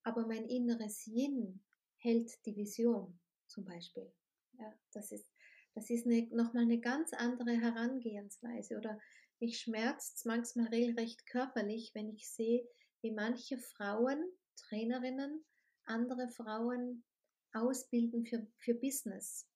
[0.05, 1.65] aber mein inneres Yin
[1.97, 4.13] hält die Vision zum Beispiel.
[4.55, 5.29] Ja, das ist
[5.75, 8.77] das ist 'ne noch mal 'ne ganz andere Herangehensweise.
[8.79, 9.01] Oder
[9.41, 12.69] mich schmerzt's manchmal regelrecht körperlich, wenn ich sehe,
[13.03, 14.25] wie manche Frauen,
[14.57, 15.45] Trainerinnen,
[15.85, 17.05] andere Frauen
[17.53, 19.49] ausbilden für für Business.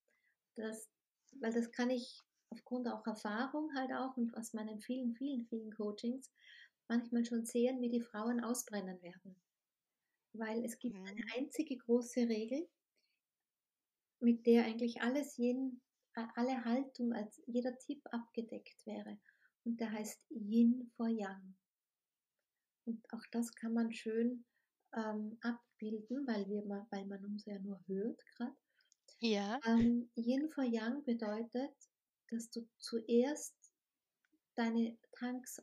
[0.55, 0.91] Das
[1.41, 5.71] weil das kann ich aufgrund auch Erfahrung halt auch und aus meinen vielen, vielen, vielen
[5.75, 6.33] Coachings
[6.89, 9.41] manchmal schon sehen, wie die Frauen ausbrennen werden.
[10.33, 11.33] Weil es gibt eine Mhm.
[11.37, 12.69] einzige große Regel
[14.19, 15.39] mit der eigentlich alles
[16.13, 19.19] a alle Haltung als jeder Tipp abgedeckt wäre.
[19.63, 21.57] Und der heißt Yin vor Yang.
[22.85, 24.43] Und auch das kann man schön,
[24.95, 28.55] ähm, abbilden, weil wir weil man uns ja nur hört grad.
[29.21, 29.61] Ja.
[29.63, 31.75] Ähm, Yin vor Yang bedeutet,
[32.29, 33.55] dass du zuerst
[34.55, 35.59] deine Tanks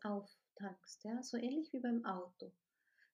[0.55, 2.53] auftankst, ja, so ähnlich wie beim Auto.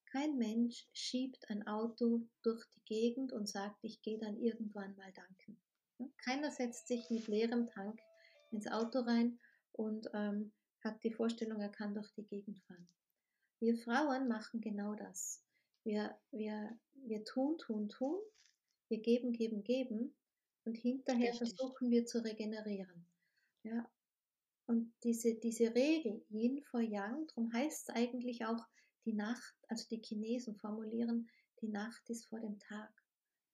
[0.07, 5.13] Kein Mensch schiebt ein Auto durch die Gegend und sagt: „Ich gehe dann irgendwann mal
[5.13, 5.61] tanken.“
[5.99, 6.11] Ne?
[6.19, 8.01] Keiner setzt sich mit leerem Tank
[8.51, 9.39] ins Auto rein
[9.73, 12.89] und, ähm, hat die Vorstellung, er kann durch die Gegend fahren.
[13.61, 15.45] Wir Frauen machen genau das.
[15.85, 18.19] Wir wir wir tun, tun, tun.
[18.89, 20.15] Wir geben, geben, geben
[20.65, 21.39] und hinterher Richtig.
[21.39, 23.07] versuchen wir zu regenerieren.
[23.65, 23.91] Ja?
[24.71, 28.65] Und diese diese Regel Yin vor Yang, drum heißt's eigentlich auch
[29.05, 31.29] die Nacht also die Chinesen formulieren:
[31.61, 32.93] „Die Nacht ist vor dem Tag.“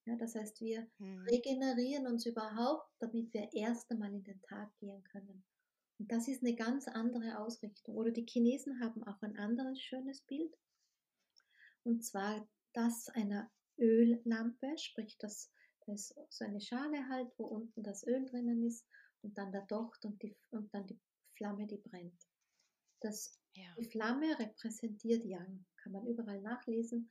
[0.06, 1.30] Ja, das heißt, wir Mhm.
[1.30, 5.44] regenerieren uns überhaupt, damit wir erst einmal in den Tag gehen können.
[5.98, 7.96] Und das ist 'ne ganz andere Ausrichtung.
[7.96, 10.56] Oder die Chinesen haben auch ein anderes schönes Bild.
[11.84, 15.52] Und zwar das einer Öllampe, sprich das
[15.86, 18.86] da ist so eine Schale halt, wo unten das Öl drinnen ist
[19.26, 21.00] und dann der Docht und die und dann die
[21.36, 22.22] Flamme, die brennt.
[23.00, 23.76] Das Ja.
[23.78, 27.10] die Flamme repräsentiert Yang, kann man überall nachlesen.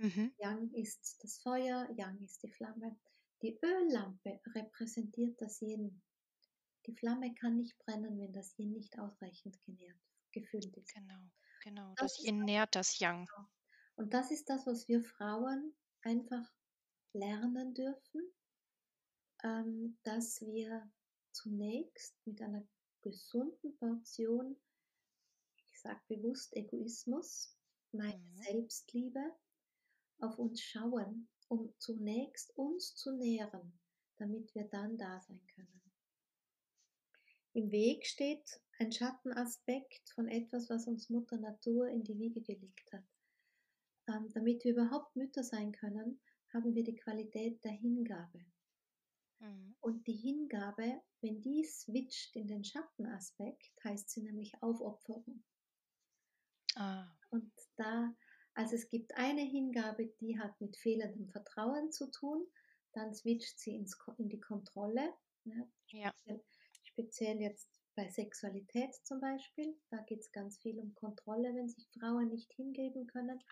[0.00, 0.30] Mhm.
[0.38, 2.98] Yang ist das Feuer, Yang ist die Flamme.
[3.42, 6.02] Die Öllampe repräsentiert das Yin.
[6.86, 10.00] Die Flamme kann nicht brennen, wenn das Yin nicht ausreichend genährt
[10.32, 10.94] gefüllt ist.
[10.94, 11.96] Genau, genau.
[11.96, 13.28] Das Das Yin nährt das Yang.
[13.28, 13.48] Genau.
[13.96, 16.50] Und das ist das, was wir Frauen einfach
[17.12, 18.32] lernen dürfen
[19.42, 20.90] ähm, dass wir
[21.32, 22.66] zunächst mit einer
[23.02, 24.56] gesunden Portion,
[25.70, 27.56] ich sage bewusst Egoismus,
[27.92, 28.42] meine Mhm.
[28.42, 29.34] Selbstliebe,
[30.20, 33.78] auf uns schauen, um zunächst uns zu nähren,
[34.16, 35.80] damit wir dann da sein können.
[37.52, 42.92] Im Weg steht ein Schattenaspekt von etwas, was uns Mutter Natur in die Wiege gelegt
[42.92, 43.04] hat.
[44.08, 46.20] Ähm, damit wir überhaupt Mütter sein können,
[46.52, 48.44] haben wir die Qualität der Hingabe.
[49.40, 49.74] Mhm.
[49.80, 55.42] Und die Hingabe, wenn die switcht in den Schattenaspekt, heißt sie nämlich Aufopferung.
[56.76, 57.08] Ah.
[57.30, 58.14] Und da
[58.54, 62.46] also es gibt eine Hingabe, die hat mit fehlendem Vertrauen zu tun,
[62.92, 65.14] dann switcht sie ins, in die Kontrolle.
[65.44, 66.10] Ja, Ja.
[66.10, 66.44] speziell,
[66.82, 71.88] speziell jetzt bei Sexualität zum Beispiel, da geht es ganz viel um Kontrolle, wenn sich
[71.98, 73.42] Frauen nicht hingeben können.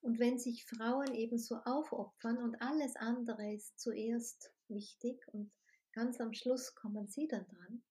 [0.00, 5.52] Und wenn sich Frauen eben so aufopfern und alles andere ist zuerst wichtig und
[5.92, 7.82] ganz am Schluss kommen sie dann dran,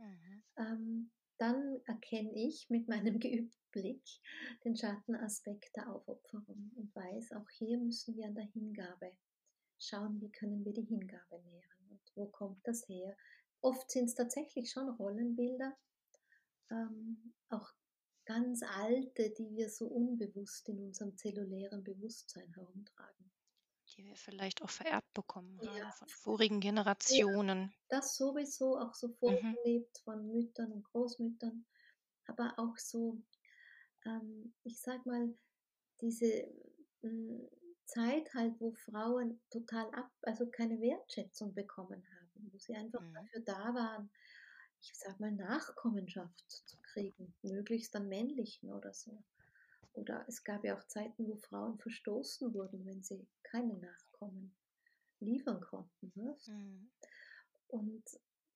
[0.00, 0.42] Mhm.
[0.56, 4.02] ähm, dann erkenne ich mit meinem geübten Blick
[4.64, 9.12] den Schattenaspekt der Aufopferung und weiß, auch hier müssen wir an der Hingabe
[9.78, 13.16] schauen, wie können wir die Hingabe nähren und wo kommt das her.
[13.62, 15.76] Oft sind es tatsächlich schon Rollenbilder,
[16.70, 17.70] ähm, auch
[18.24, 23.32] ganz alte, die wir so unbewusst in unserem zellulären Bewusstsein herumtragen.
[23.96, 25.70] Die wir vielleicht auch vererbt bekommen Ja.
[25.74, 27.74] haben von vorigen Generationen.
[27.88, 29.60] Das sowieso auch so Mhm.
[29.60, 31.66] vorgelebt von Müttern und Großmüttern,
[32.26, 33.22] aber auch so,
[34.06, 35.34] ähm, ich sag mal,
[36.02, 36.48] diese
[37.02, 37.46] mm,
[37.86, 43.30] Zeit halt, wo Frauen total ab, also keine Wertschätzung bekommen haben, wo sie einfach Mhm.
[43.32, 44.10] dafür da waren,
[44.82, 49.24] ich sag mal, Nachkommenschaft zu kriegen, möglichst an männlichen oder so.
[49.92, 54.54] Oder es gab ja auch Zeiten, wo Frauen verstoßen wurden, wenn sie keine Nachkommen
[55.20, 56.12] liefern konnten.
[56.14, 56.36] Ne?
[56.46, 56.90] Mhm.
[57.68, 58.04] Und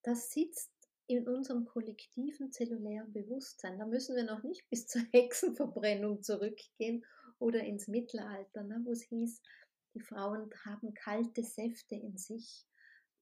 [0.03, 0.70] das sitzt
[1.07, 3.79] in unserem kollektiven zellulären Bewusstsein.
[3.79, 7.05] Da müssen wir noch nicht bis zur Hexenverbrennung zurückgehen
[7.38, 9.42] oder ins Mittelalter, ne, wo es hieß,
[9.94, 12.66] die Frauen haben kalte Säfte in sich.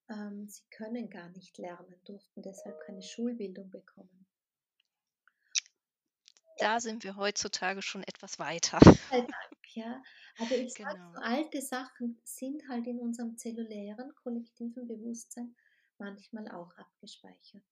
[0.09, 4.22] Ähm, sie können gar nicht lernen, durften deshalb keine Schulbildung bekommen.
[6.63, 8.79] Da sind wir heutzutage schon etwas weiter.
[9.11, 9.29] Dank,
[9.75, 10.03] ja.
[10.39, 11.13] Aber ich sage, Genau.
[11.15, 15.55] so alte Sachen sind halt in unserem zellulären kollektiven Bewusstsein
[15.99, 17.63] manchmal auch abgespeichert.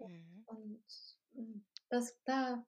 [0.00, 0.46] Mhm.
[0.46, 0.84] Und
[1.32, 2.66] mm, das, da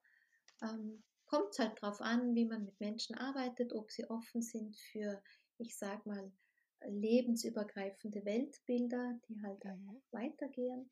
[0.63, 4.77] ähm, kommt es halt drauf an, wie man mit Menschen arbeitet, ob sie offen sind
[4.77, 5.23] für,
[5.59, 6.33] ich sag mal,
[6.87, 10.01] lebensübergreifende Weltbilder, die halt Mhm.
[10.13, 10.91] weitergehen.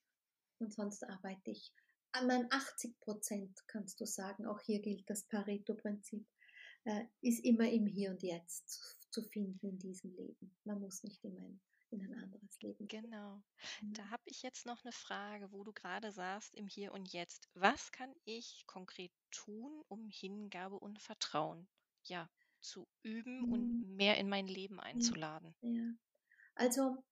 [0.58, 1.72] Und sonst arbeite ich
[2.16, 6.26] an meinen 80 Prozent, kannst du sagen, auch hier gilt das Pareto-Prinzip,
[6.84, 10.56] äh, ist immer im Hier und Jetzt zu, zu finden in diesem Leben.
[10.64, 13.02] Man muss nicht immer in, in ein anderes Leben gehen.
[13.02, 13.42] Genau.
[13.80, 13.94] Mhm.
[13.94, 17.48] Da habe ich jetzt noch eine Frage, wo du gerade sagst, im Hier und Jetzt.
[17.54, 21.68] Was kann ich konkret tun, um Hingabe und Vertrauen
[22.04, 22.28] ja
[22.60, 23.52] zu üben Mhm.
[23.52, 25.54] und mehr in mein Leben einzuladen?
[25.60, 25.92] Ja,
[26.54, 27.04] also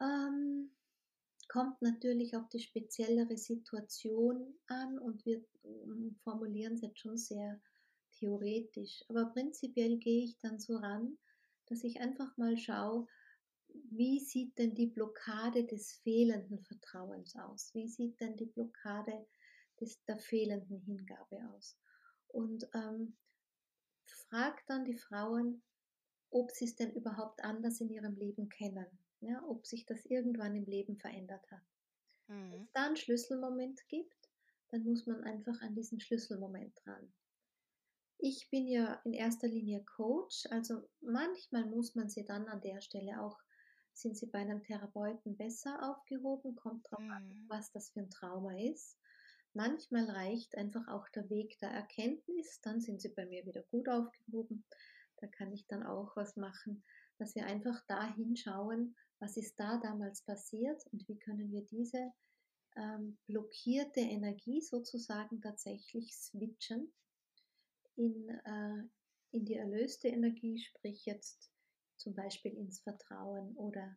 [0.00, 0.75] ähm,
[1.48, 7.60] kommt natürlich auf die speziellere Situation an und wir ähm, formulieren es jetzt schon sehr
[8.12, 9.04] theoretisch.
[9.08, 11.18] Aber prinzipiell gehe ich dann so ran,
[11.66, 13.06] dass ich einfach mal schaue,
[13.90, 17.74] wie sieht denn die Blockade des fehlenden Vertrauens aus?
[17.74, 19.26] Wie sieht denn die Blockade
[19.80, 21.76] des, der fehlenden Hingabe aus?
[22.28, 23.16] Und ähm,
[24.28, 25.62] frag dann die Frauen,
[26.30, 28.86] ob sie es denn überhaupt anders in ihrem Leben kennen,
[29.26, 31.62] ja, ob sich das irgendwann im Leben verändert hat.
[32.50, 32.66] Wenn Mhm.
[32.66, 34.30] es da einen Schlüsselmoment gibt,
[34.70, 37.14] dann muss man einfach an diesen Schlüsselmoment dran.
[38.18, 42.82] Ich bin ja in erster Linie Coach, also manchmal muss man sie dann an der
[42.82, 43.38] Stelle auch,
[43.94, 47.48] sind sie bei einem Therapeuten besser aufgehoben, kommt drauf an, Mhm.
[47.48, 48.98] was das für ein Trauma ist.
[49.54, 53.88] Manchmal reicht einfach auch der Weg der Erkenntnis, dann sind sie bei mir wieder gut
[53.88, 54.66] aufgehoben.
[55.16, 56.84] Da kann ich dann auch was machen,
[57.18, 62.12] dass wir einfach da hinschauen, was ist da damals passiert und wie können wir diese
[62.76, 66.92] ähm, blockierte Energie sozusagen tatsächlich switchen
[67.96, 68.82] in, äh,
[69.30, 71.50] in die erlöste Energie, sprich jetzt
[71.96, 73.96] zum Beispiel ins Vertrauen oder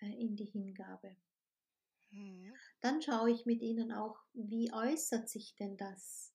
[0.00, 1.16] äh, in die Hingabe.
[2.10, 2.54] Mhm.
[2.80, 6.32] Dann schaue ich mit Ihnen auch, wie äußert sich denn das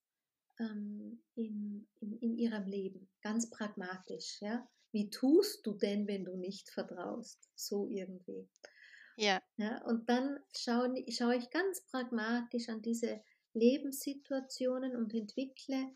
[0.60, 4.40] ähm, in, in, in Ihrem Leben, ganz pragmatisch.
[4.42, 4.68] Ja?
[4.94, 7.50] Wie tust du denn, wenn du nicht vertraust?
[7.56, 8.48] So irgendwie.
[9.16, 9.42] Ja.
[9.58, 15.96] Ja, und dann schaue, schaue ich ganz pragmatisch an diese Lebenssituationen und entwickle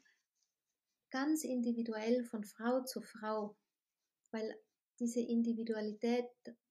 [1.11, 3.57] ganz individuell von Frau zu Frau,
[4.31, 4.55] weil
[4.99, 6.27] diese Individualität,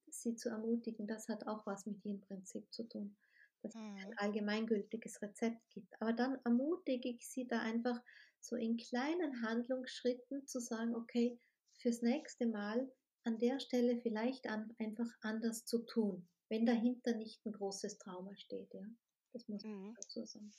[0.09, 3.17] sie zu ermutigen, das hat auch was mit ihrem Prinzip zu tun,
[3.62, 4.07] dass es Mhm.
[4.07, 5.95] ein allgemeingültiges Rezept gibt.
[6.01, 8.03] Aber dann ermutige ich sie da einfach
[8.41, 11.41] so in kleinen Handlungsschritten zu sagen, okay,
[11.87, 17.46] fürs nächste Mal an der Stelle vielleicht an, einfach anders zu tun, wenn dahinter nicht
[17.46, 18.75] ein großes Trauma steht.
[18.75, 18.83] Ja?
[19.33, 19.94] Das muss man Mhm.
[19.94, 20.52] dazu sagen.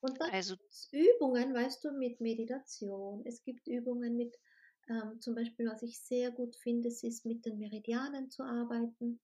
[0.00, 3.24] Und dann Also gibt's Übungen, weißt du, mit Meditation.
[3.24, 4.36] Es gibt Übungen mit,
[4.90, 9.20] ähm, zum Beispiel, was ich sehr gut finde, es ist mit den Meridianen zu arbeiten,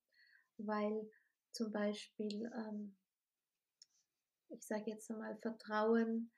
[0.57, 1.11] weil
[1.53, 2.97] zum Beispiel, ähm,
[4.49, 6.31] ich sage jetzt einmal, Vertrauen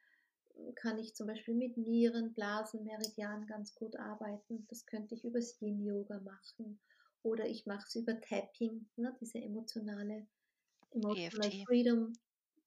[0.74, 4.66] kann ich zum Beispiel mit Nieren, Blasen, Meridian ganz gut arbeiten.
[4.68, 6.80] Das könnte ich übers Yin-Yoga machen.
[7.22, 10.26] Oder ich mache es über Tapping, ne, diese emotionale
[10.92, 11.64] Emotional EFT.
[11.66, 12.12] Freedom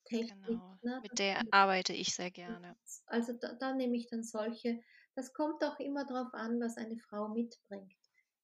[0.06, 0.46] Technik.
[0.46, 0.78] Genau.
[0.82, 2.76] Ne, Mit der arbeite ich sehr gerne.
[3.06, 4.80] also da, da nehme ich dann solche,
[5.16, 7.94] das kommt auch immer darauf an, was eine Frau mitbringt.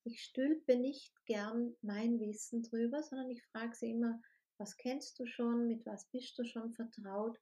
[0.04, 4.22] Ich stülpe nicht gern mein Wissen drüber, sondern ich frage sie immer,
[4.58, 7.38] was kennst du schon, mit was bist du schon vertraut?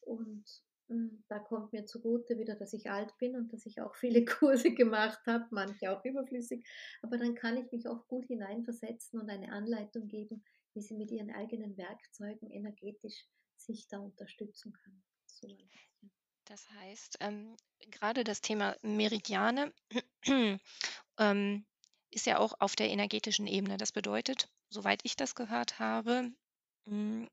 [0.00, 0.44] Und
[1.28, 4.72] da kommt mir zugute wieder, dass ich alt bin und dass ich auch viele Kurse
[4.72, 6.66] gemacht habe, manche auch überflüssig.
[7.02, 10.42] Aber dann kann ich mich auch gut hineinversetzen und eine Anleitung geben,
[10.74, 13.26] wie sie mit ihren eigenen Werkzeugen energetisch
[13.56, 15.02] sich da unterstützen kann.
[15.26, 15.48] So.
[16.46, 17.56] Das heißt, ähm,
[17.90, 19.72] gerade das Thema Meridiane
[21.18, 21.66] ähm,
[22.10, 23.76] ist ja auch auf der energetischen Ebene.
[23.76, 26.32] Das bedeutet, soweit ich das gehört habe,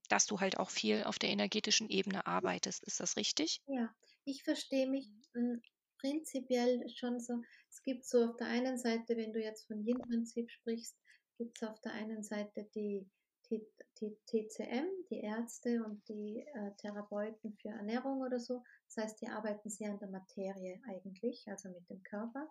[0.09, 2.83] dass du halt auch viel auf der energetischen Ebene arbeitest.
[2.83, 3.61] Ist das richtig?
[3.67, 3.93] Ja,
[4.25, 5.59] ich verstehe mich mh,
[5.99, 7.41] prinzipiell schon so.
[7.69, 10.95] Es gibt so auf der einen Seite, wenn du jetzt von Yin-Prinzip sprichst,
[11.37, 13.07] gibt es auf der einen Seite die,
[13.49, 13.61] die,
[13.99, 18.63] die TCM, die Ärzte und die äh, Therapeuten für Ernährung oder so.
[18.87, 22.49] Das heißt, die arbeiten sehr an der Materie eigentlich, also mit dem Körper.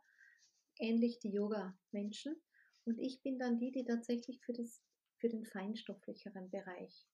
[0.78, 2.36] Ähnlich die Yoga-Menschen.
[2.84, 4.82] Und ich bin dann die, die tatsächlich für, das,
[5.18, 7.06] für den feinstofflicheren Bereich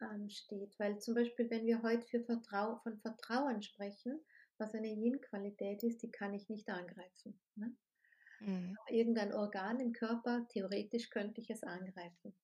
[0.00, 0.78] ähm, steht.
[0.78, 4.20] Weil zum Beispiel, wenn wir heute für Vertrau von Vertrauen sprechen,
[4.58, 7.40] was eine Yin-Qualität ist, die kann ich nicht angreifen.
[7.54, 7.76] Ne?
[8.40, 8.76] Mhm.
[8.88, 12.34] Irgendein Organ im Körper, theoretisch könnte ich es angreifen.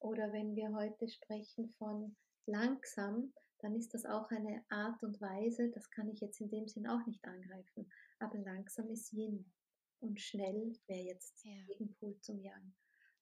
[0.00, 2.16] Oder wenn wir heute sprechen von
[2.46, 6.68] langsam, dann ist das auch eine Art und Weise, das kann ich jetzt in dem
[6.68, 7.90] Sinn auch nicht angreifen.
[8.20, 9.52] Aber langsam ist Yin
[10.00, 11.64] und schnell wäre jetzt Ja.
[11.66, 12.72] Gegenpol zum Yang.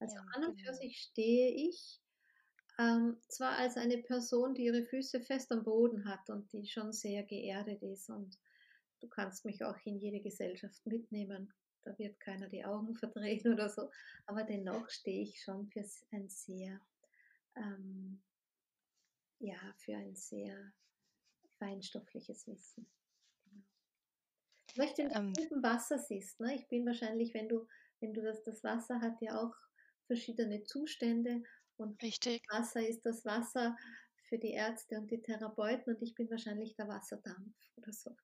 [0.01, 0.75] Also Ja, an und für genau.
[0.75, 2.01] sich stehe ich
[2.79, 6.93] ähm, zwar als eine Person, die ihre Füße fest am Boden hat und die schon
[6.93, 8.39] sehr geerdet ist und
[9.01, 11.53] du kannst mich auch in jede Gesellschaft mitnehmen.
[11.83, 13.91] Da wird keiner die Augen verdrehen oder so.
[14.27, 16.81] Aber dennoch stehe ich schon für ein sehr,
[17.57, 18.23] ähm,
[19.39, 20.73] ja, für ein sehr
[21.59, 22.89] feinstoffliches Wissen.
[23.45, 23.65] Genau.
[24.73, 26.55] Vielleicht wenn du Ähm, oben Wasser siehst, ne?
[26.55, 27.67] Ich bin wahrscheinlich, wenn du,
[28.01, 29.55] wenn du das, das Wasser hat ja auch
[30.07, 31.43] verschiedene Zustände
[31.77, 32.43] und richtig.
[32.51, 33.77] Wasser ist das Wasser
[34.29, 38.17] für die Ärzte und die Therapeuten und ich bin wahrscheinlich der Wasserdampf oder so.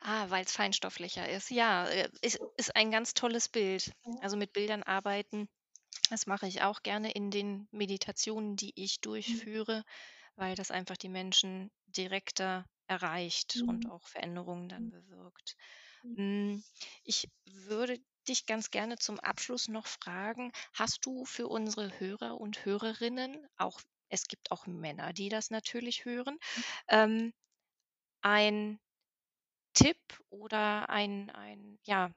[0.00, 1.50] Ah, weil es feinstofflicher ist.
[1.50, 3.92] Ja, äh, ist, ist ein ganz tolles Bild.
[4.20, 5.48] Also mit Bildern arbeiten,
[6.10, 9.84] das mache ich auch gerne in den Meditationen, die ich durchführe,
[10.36, 13.90] weil das einfach die Menschen direkter erreicht und Mhm.
[13.90, 14.92] auch Veränderungen dann Mhm.
[14.92, 15.56] bewirkt.
[16.02, 16.16] Mhm.
[16.16, 16.58] Mm,
[17.04, 22.64] Ich würde dich ganz gerne zum Abschluss noch fragen, hast du für unsere Hörer und
[22.64, 26.38] Hörerinnen, auch es gibt auch Männer, die das natürlich hören,
[26.88, 27.32] ähm,
[28.22, 28.80] ein
[29.74, 29.98] Tipp
[30.30, 32.12] oder ein, ein, ja,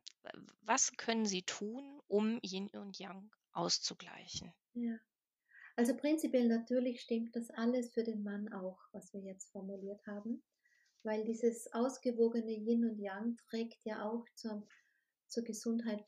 [0.61, 4.53] was können Sie tun, um Yin und Yang auszugleichen?
[4.73, 4.97] Ja.
[5.75, 10.43] Also prinzipiell natürlich stimmt das alles für den Mann auch, was wir jetzt formuliert haben,
[11.03, 14.67] weil dieses ausgewogene Yin und Yang trägt ja auch zur,
[15.29, 16.03] zur Gesundheit,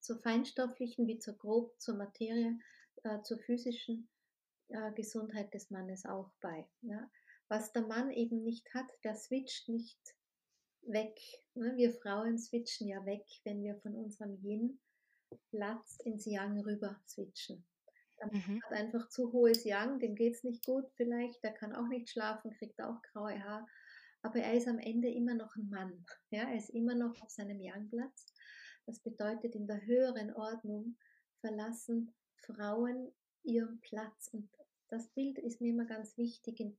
[0.00, 2.58] zur feinstofflichen wie zur grob, zur Materie,
[3.04, 4.08] äh, zur physischen
[4.68, 6.68] äh, Gesundheit des Mannes auch bei.
[6.82, 7.10] Ja.
[7.48, 9.98] Was der Mann eben nicht hat, der switcht nicht
[10.82, 11.18] weg.
[11.54, 11.76] Ne?
[11.76, 14.80] Wir Frauen switchen ja weg, wenn wir von unserem Yin
[15.50, 17.64] Platz ins Yang rüber switchen.
[18.20, 18.62] Der Mann Mhm.
[18.64, 22.10] hat einfach zu hohes Yang, dem geht es nicht gut vielleicht, der kann auch nicht
[22.10, 23.66] schlafen, kriegt auch graue Haare,
[24.22, 26.04] aber er ist am Ende immer noch ein Mann.
[26.30, 26.48] Ja?
[26.48, 28.26] Er ist immer noch auf seinem Yang-Platz.
[28.88, 30.96] Das bedeutet, in der höheren Ordnung
[31.42, 33.12] verlassen Frauen
[33.42, 34.30] ihren Platz.
[34.32, 34.48] Und
[34.88, 36.74] das Bild ist mir immer ganz wichtig in,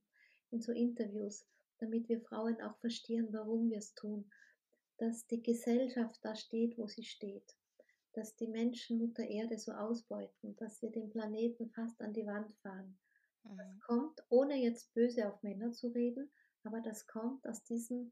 [0.50, 1.46] in so Interviews,
[1.78, 4.28] damit wir Frauen auch verstehen, warum wir es tun.
[4.98, 7.54] Dass die Gesellschaft da steht, wo sie steht
[8.14, 12.52] dass die Menschen Mutter Erde so ausbeuten, dass wir den Planeten fast an die Wand
[12.56, 12.98] fahren.
[13.44, 13.80] Das Mhm.
[13.86, 16.28] kommt, ohne jetzt böse auf Männer zu reden,
[16.64, 18.10] aber das kommt aus diesem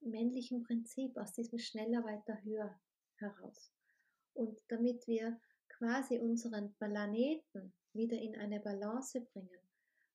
[0.00, 2.76] männlichen Prinzip, aus diesem schneller, weiter, höher
[3.20, 3.72] heraus.
[4.34, 9.60] Und damit wir quasi unseren Planeten wieder in eine Balance bringen,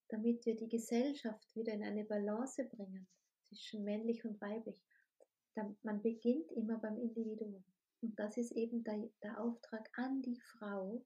[0.09, 3.07] damit wir die Gesellschaft wieder in eine Balance bringen
[3.47, 4.79] zwischen männlich und weiblich,
[5.83, 7.63] man beginnt immer beim Individuum.
[8.01, 11.05] Und das ist eben der, der Auftrag an die Frau.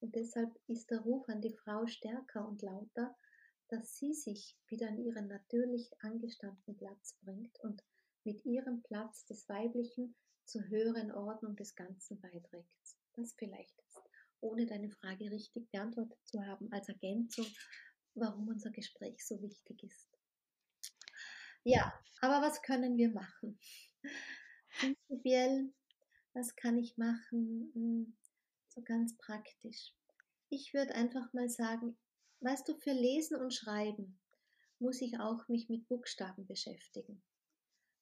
[0.00, 3.14] Und deshalb ist der Ruf an die Frau stärker und lauter,
[3.68, 7.82] dass sie sich wieder an ihren natürlich angestammten Platz bringt und
[8.24, 10.14] mit ihrem Platz des Weiblichen
[10.52, 12.68] zur höheren Ordnung des Ganzen beiträgt.
[13.14, 14.02] Das vielleicht ist,
[14.40, 17.46] ohne deine Frage richtig beantwortet zu haben, als Ergänzung,
[18.14, 20.10] warum unser Gespräch so wichtig ist.
[21.64, 23.58] Ja, aber was können wir machen?
[24.78, 25.72] Prinzipiell,
[26.34, 27.70] was kann ich machen?
[27.74, 28.16] Hm,
[28.68, 29.94] so ganz praktisch.
[30.50, 31.96] Ich würde einfach mal sagen,
[32.40, 34.20] weißt du, für Lesen und Schreiben
[34.80, 37.22] muss ich auch mich mit Buchstaben beschäftigen.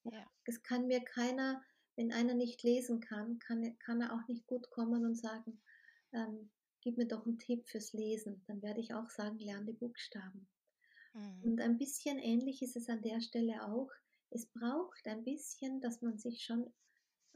[0.05, 0.27] Ja.
[0.47, 1.63] Es kann mir keiner,
[2.01, 5.61] wenn einer nicht lesen kann, kann, kann er auch nicht gut kommen und sagen,
[6.15, 8.43] ähm, gib mir doch einen Tipp fürs Lesen.
[8.47, 10.49] Dann werde ich auch sagen, lerne die Buchstaben.
[11.13, 11.43] Mhm.
[11.43, 13.91] Und ein bisschen ähnlich ist es an der Stelle auch.
[14.31, 16.73] Es braucht ein bisschen, dass man sich schon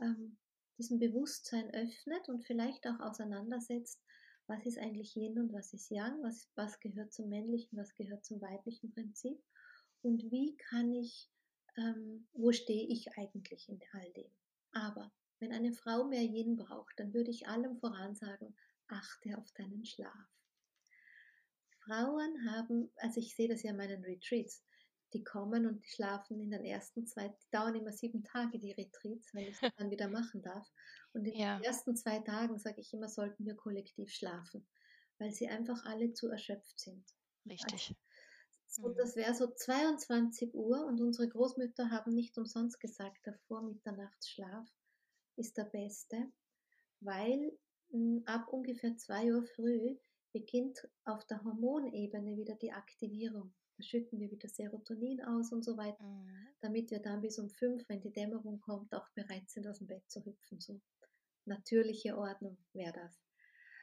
[0.00, 0.38] ähm,
[0.78, 4.00] diesem Bewusstsein öffnet und vielleicht auch auseinandersetzt,
[4.46, 8.24] was ist eigentlich Yin und was ist Yang, was, was gehört zum männlichen, was gehört
[8.24, 9.38] zum weiblichen Prinzip
[10.00, 11.28] und wie kann ich,
[11.76, 14.30] ähm, wo stehe ich eigentlich in all dem.
[14.74, 18.54] Aber wenn eine Frau mehr Yin braucht, dann würde ich allem voran sagen,
[18.88, 20.28] achte auf deinen Schlaf.
[21.84, 24.64] Frauen haben, also ich sehe das ja in meinen Retreats,
[25.12, 28.72] die kommen und die schlafen in den ersten zwei, die dauern immer sieben Tage, die
[28.72, 30.66] Retreats, weil ich es dann wieder machen darf.
[31.12, 31.58] Und in ja.
[31.58, 34.66] den ersten zwei Tagen, sage ich immer, sollten wir kollektiv schlafen,
[35.18, 37.04] weil sie einfach alle zu erschöpft sind.
[37.46, 37.94] Richtig.
[38.76, 43.38] Also, so, das wäre so 22 Uhr und unsere Großmütter haben nicht umsonst gesagt, der
[43.46, 44.68] Vormitternachtsschlaf
[45.36, 46.32] ist der beste,
[47.00, 47.56] weil
[47.90, 49.96] hm, ab ungefähr zwei Uhr früh
[50.32, 53.54] beginnt auf der Hormonebene wieder die Aktivierung.
[53.76, 56.48] Da schütten wir wieder Serotonin aus und so weiter, mhm.
[56.60, 59.88] damit wir dann bis um fünf, wenn die Dämmerung kommt, auch bereit sind, aus dem
[59.88, 60.60] Bett zu hüpfen.
[60.60, 60.80] So
[61.44, 63.20] natürliche Ordnung wäre das.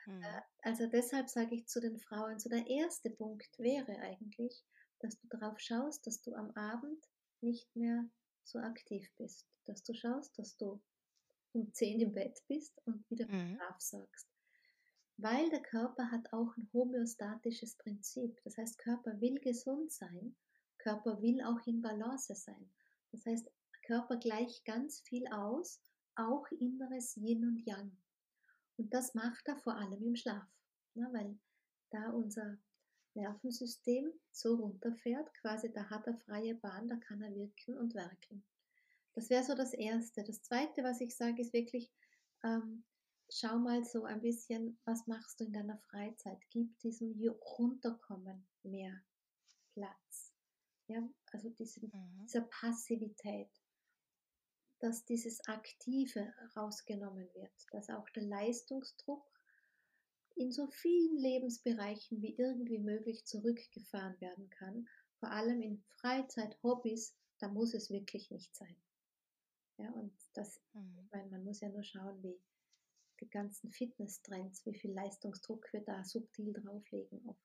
[0.05, 0.23] Mhm.
[0.23, 4.63] Äh, also deshalb sage ich zu den Frauen, so der erste Punkt wäre eigentlich,
[5.03, 7.03] dass du darauf schaust, dass du am Abend
[7.41, 8.09] nicht mehr
[8.43, 10.81] so aktiv bist, dass du schaust, dass du
[11.53, 13.55] um zehn im Bett bist und wieder mhm.
[13.55, 14.27] Schlaf sorgst.
[15.17, 18.39] Weil der Körper hat auch ein homöostatisches Prinzip.
[18.43, 20.35] Das heißt, Körper will gesund sein,
[20.77, 22.71] Körper will auch in Balance sein.
[23.11, 23.51] Das heißt,
[23.83, 25.81] Körper gleicht ganz viel aus,
[26.15, 27.95] auch inneres Yin und Yang.
[28.77, 30.47] Und das macht er vor allem im Schlaf,
[30.95, 31.37] ne, weil
[31.91, 32.57] da unser
[33.13, 38.43] Nervensystem so runterfährt, quasi da hat er freie Bahn, da kann er wirken und werkeln.
[39.13, 40.23] Das wäre so das Erste.
[40.23, 41.91] Das Zweite, was ich sage, ist wirklich,
[42.43, 42.85] ähm,
[43.29, 46.39] schau mal so ein bisschen, was machst du in deiner Freizeit?
[46.49, 47.19] Gib diesem
[47.57, 49.01] Runterkommen mehr
[49.73, 50.33] Platz.
[50.87, 52.19] Ja, also diese, mhm.
[52.23, 53.49] dieser Passivität,
[54.79, 59.30] dass dieses Aktive rausgenommen wird, dass auch der Leistungsdruck
[60.35, 64.87] in so vielen Lebensbereichen wie irgendwie möglich zurückgefahren werden kann.
[65.19, 68.75] Vor allem in Freizeit, Hobbys, da muss es wirklich nicht sein.
[69.77, 70.99] Ja, und das, mhm.
[71.03, 72.39] ich meine, man muss ja nur schauen, wie,
[73.21, 77.39] die ganzen Fitness-Trends, wie viel Leistungsdruck wir da subtil drauflegen oft.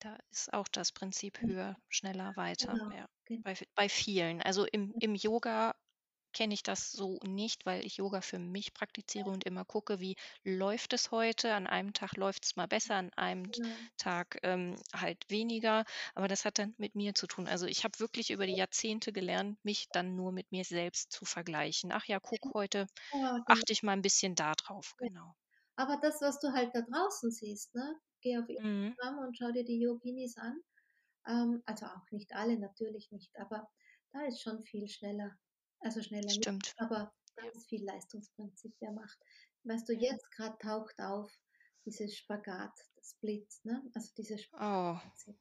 [0.00, 2.72] Da ist auch das Prinzip höher, schneller, weiter.
[2.72, 3.08] Genau, ja.
[3.24, 3.42] genau.
[3.42, 4.40] Bei, bei vielen.
[4.42, 5.74] Also im, im Yoga
[6.36, 10.16] kenne ich das so nicht, weil ich Yoga für mich praktiziere und immer gucke, wie
[10.44, 11.54] läuft es heute.
[11.54, 13.64] An einem Tag läuft es mal besser, an einem ja.
[13.96, 15.86] Tag ähm, halt weniger.
[16.14, 17.48] Aber das hat dann mit mir zu tun.
[17.48, 21.24] Also ich habe wirklich über die Jahrzehnte gelernt, mich dann nur mit mir selbst zu
[21.24, 21.90] vergleichen.
[21.90, 23.38] Ach ja, guck, heute genau.
[23.46, 24.94] achte ich mal ein bisschen da drauf.
[24.98, 25.34] Genau.
[25.76, 27.98] Aber das, was du halt da draußen siehst, ne?
[28.20, 28.88] geh auf mhm.
[28.88, 29.20] Instagram mhm.
[29.20, 30.60] und schau dir die Yoginis an.
[31.26, 33.66] Ähm, also auch nicht alle, natürlich nicht, aber
[34.12, 35.34] da ist schon viel schneller
[35.80, 36.64] also schneller Stimmt.
[36.64, 39.18] nicht, aber ganz viel Leistungsprinzip, der macht.
[39.64, 41.30] Weißt du, jetzt gerade taucht auf
[41.84, 43.82] dieses Spagat, das Split, ne?
[43.94, 45.34] also dieses Spagat, oh.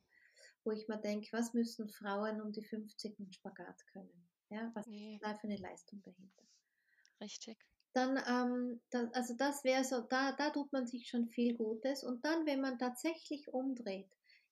[0.64, 4.28] wo ich mir denke, was müssen Frauen um die 50 einen Spagat können?
[4.50, 5.16] Ja, was nee.
[5.16, 6.44] ist da für eine Leistung dahinter?
[7.20, 7.58] Richtig.
[7.94, 12.04] Dann, ähm, da, also das wäre so, da, da tut man sich schon viel Gutes.
[12.04, 14.12] Und dann, wenn man tatsächlich umdreht,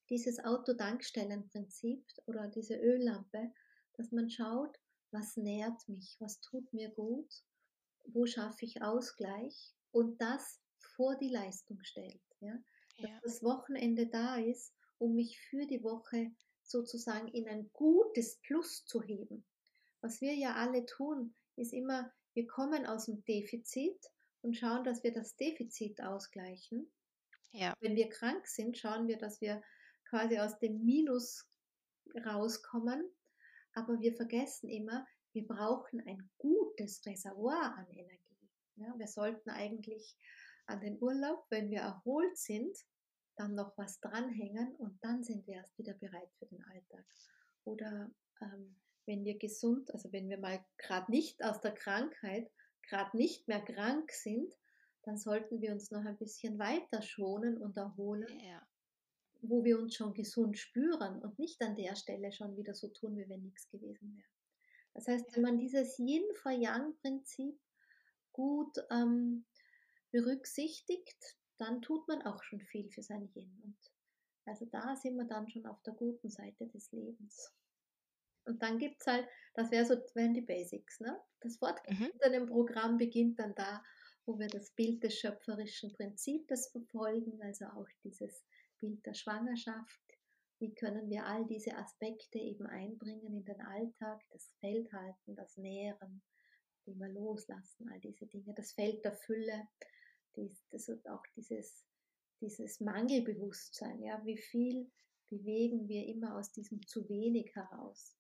[0.10, 3.52] dieses Autodankstellenprinzip oder diese Öllampe,
[3.96, 4.78] dass man schaut,
[5.14, 7.32] was nährt mich, was tut mir gut,
[8.06, 10.60] wo schaffe ich Ausgleich und das
[10.96, 12.22] vor die Leistung stellt.
[12.40, 12.58] Ja?
[12.98, 13.20] Dass ja.
[13.24, 16.32] das Wochenende da ist, um mich für die Woche
[16.64, 19.46] sozusagen in ein gutes Plus zu heben.
[20.02, 24.00] Was wir ja alle tun, ist immer, wir kommen aus dem Defizit
[24.42, 26.92] und schauen, dass wir das Defizit ausgleichen.
[27.52, 27.74] Ja.
[27.80, 29.62] Wenn wir krank sind, schauen wir, dass wir
[30.10, 31.48] quasi aus dem Minus
[32.26, 33.10] rauskommen
[33.74, 38.50] aber wir vergessen immer, wir brauchen ein gutes Reservoir an Energie.
[38.76, 40.18] Ja, wir sollten eigentlich
[40.66, 42.78] an den Urlaub, wenn wir erholt sind,
[43.36, 47.06] dann noch was dranhängen und dann sind wir erst wieder bereit für den Alltag.
[47.66, 48.12] Oder
[48.42, 52.52] ähm, wenn wir gesund, also wenn wir mal gerade nicht aus der Krankheit,
[52.84, 54.54] gerade nicht mehr krank sind,
[55.04, 58.66] dann sollten wir uns noch ein bisschen weiter schonen und erholen, ja.
[59.44, 63.18] Wo wir uns schon gesund spüren und nicht an der Stelle schon wieder so tun,
[63.18, 64.28] wie wenn nichts gewesen wäre.
[64.94, 67.60] Das heißt, wenn man dieses Yin for Yang Prinzip
[68.32, 69.46] gut ähm,
[70.12, 73.62] berücksichtigt, dann tut man auch schon viel für sein Yin.
[73.64, 73.78] Und
[74.46, 77.54] also da sind wir dann schon auf der guten Seite des Lebens.
[78.46, 81.00] Und dann gibt es halt, das wäre so, wären die Basics.
[81.00, 81.20] Ne?
[81.40, 82.48] Das fortgeschrittene mhm.
[82.48, 83.84] Programm beginnt dann da,
[84.26, 88.44] wo wir das Bild des schöpferischen Prinzips verfolgen, also auch dieses
[88.84, 90.02] Bild der Schwangerschaft.
[90.60, 96.22] Wie können wir all diese Aspekte eben einbringen in den Alltag, das Feldhalten, das Nähren,
[96.86, 99.70] immer loslassen, all diese Dinge, das Feld der Fülle,
[100.34, 101.86] das und auch dieses,
[102.42, 104.92] dieses Mangelbewusstsein, ja, wie viel
[105.30, 108.18] bewegen wir immer aus diesem zu wenig heraus.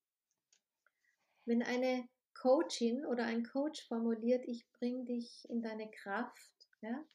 [1.44, 7.06] Wenn eine Coachin oder ein Coach formuliert, ich bringe dich in deine Kraft, ja,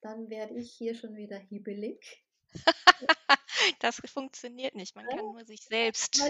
[0.00, 2.24] dann werde ich hier schon wieder hibbelig.
[3.80, 4.96] das funktioniert nicht.
[4.96, 6.20] Man kann nur sich selbst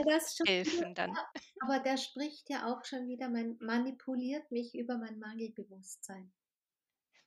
[0.46, 1.18] helfen wieder, dann.
[1.60, 6.32] Aber der spricht ja auch schon wieder, man manipuliert mich über mein Mangelbewusstsein.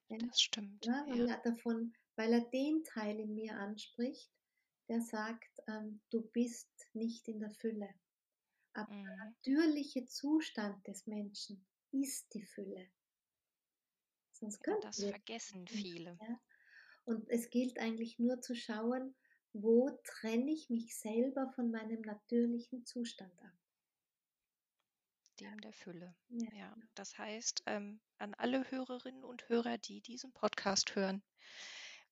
[0.09, 0.17] Ja?
[0.17, 0.85] Das stimmt.
[0.85, 1.29] Ja, weil.
[1.29, 4.31] Er davon, weil er den Teil in mir anspricht,
[4.89, 7.89] der sagt, ähm, du bist nicht in der Fülle.
[8.73, 9.05] Aber mhm.
[9.05, 12.89] der natürliche Zustand des Menschen ist die Fülle.
[14.31, 16.17] Sonst ja, das vergessen viele.
[16.19, 16.39] Ja?
[17.05, 19.15] Und es gilt eigentlich nur zu schauen,
[19.53, 23.53] wo trenne ich mich selber von meinem natürlichen Zustand ab.
[25.39, 26.15] Dem der Fülle.
[26.29, 26.77] Ja, ja.
[26.95, 31.23] Das heißt, ähm, an alle Hörerinnen und Hörer, die diesen Podcast hören,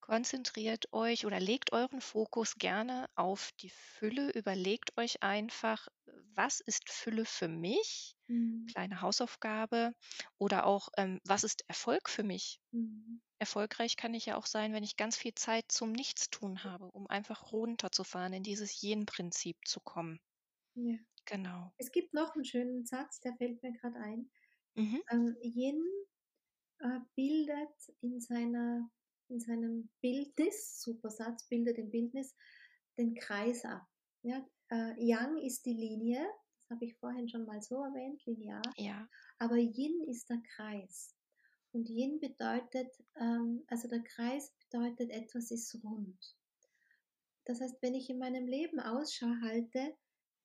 [0.01, 4.31] konzentriert euch oder legt euren Fokus gerne auf die Fülle.
[4.31, 5.87] Überlegt euch einfach,
[6.35, 8.15] was ist Fülle für mich?
[8.27, 8.73] Mhm.
[8.73, 9.93] Kleine Hausaufgabe.
[10.39, 12.59] Oder auch, ähm, was ist Erfolg für mich?
[12.71, 13.21] Mhm.
[13.39, 17.07] Erfolgreich kann ich ja auch sein, wenn ich ganz viel Zeit zum Nichtstun habe, um
[17.07, 20.19] einfach runterzufahren, in dieses Jen-Prinzip zu kommen.
[20.75, 20.97] Ja.
[21.25, 21.73] Genau.
[21.77, 24.31] Es gibt noch einen schönen Satz, der fällt mir gerade ein.
[24.75, 25.01] Mhm.
[25.11, 25.83] Ähm, Yin
[26.79, 28.91] äh, bildet in, seiner,
[29.31, 32.35] in seinem Bildnis, super Satz, bildet im Bildnis
[32.97, 33.87] den Kreis ab.
[34.21, 34.45] Ja?
[34.69, 36.25] Äh, Yang ist die Linie,
[36.59, 38.61] das habe ich vorhin schon mal so erwähnt, linear.
[38.77, 39.07] Ja.
[39.39, 41.15] Aber Yin ist der Kreis.
[41.73, 46.19] Und Yin bedeutet, ähm, also der Kreis bedeutet, etwas ist rund.
[47.45, 49.95] Das heißt, wenn ich in meinem Leben Ausschau halte,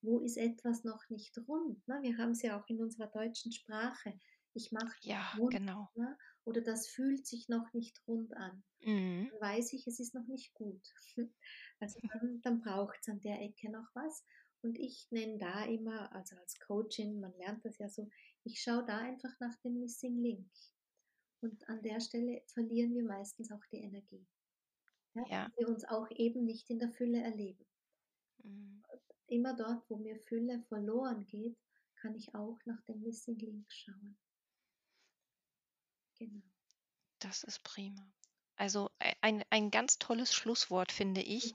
[0.02, 1.86] wo ist etwas noch nicht rund?
[1.88, 1.98] Ne?
[2.02, 4.18] Wir haben es ja auch in unserer deutschen Sprache.
[4.54, 5.90] Ich mache ja, rund, genau.
[5.94, 6.16] Ne?
[6.46, 8.62] Oder das fühlt sich noch nicht rund an.
[8.80, 9.28] Mhm.
[9.32, 10.80] Dann weiß ich, es ist noch nicht gut.
[11.78, 14.24] Also dann, dann braucht es an der Ecke noch was.
[14.62, 18.08] Und ich nenne da immer, also als Coachin, man lernt das ja so,
[18.44, 20.50] ich schaue da einfach nach dem Missing Link.
[21.42, 24.26] Und an der Stelle verlieren wir meistens auch die Energie.
[25.14, 25.52] Ja, ja.
[25.58, 27.66] wir uns auch eben nicht in der Fülle erleben.
[28.42, 28.82] Mhm.
[29.26, 31.58] Immer dort, wo mir Fülle verloren geht,
[31.96, 34.16] kann ich auch nach dem Missing Link schauen.
[36.18, 36.42] Genau.
[37.18, 38.06] Das ist prima.
[38.56, 41.54] Also e, ein, ein ganz tolles Schlusswort, finde ich.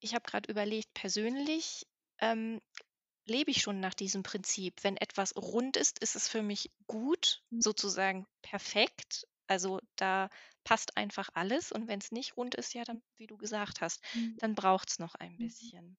[0.00, 1.86] Ich habe gerade überlegt, persönlich
[2.18, 2.60] ähm,
[3.26, 4.82] lebe ich schon nach diesem Prinzip.
[4.82, 7.60] Wenn etwas rund ist, ist es für mich gut, mhm.
[7.60, 9.26] sozusagen perfekt.
[9.46, 10.30] Also da
[10.62, 11.72] passt einfach alles.
[11.72, 14.36] Und wenn es nicht rund ist, ja, dann, wie du gesagt hast, mhm.
[14.38, 15.38] dann braucht es noch ein mhm.
[15.38, 15.96] bisschen.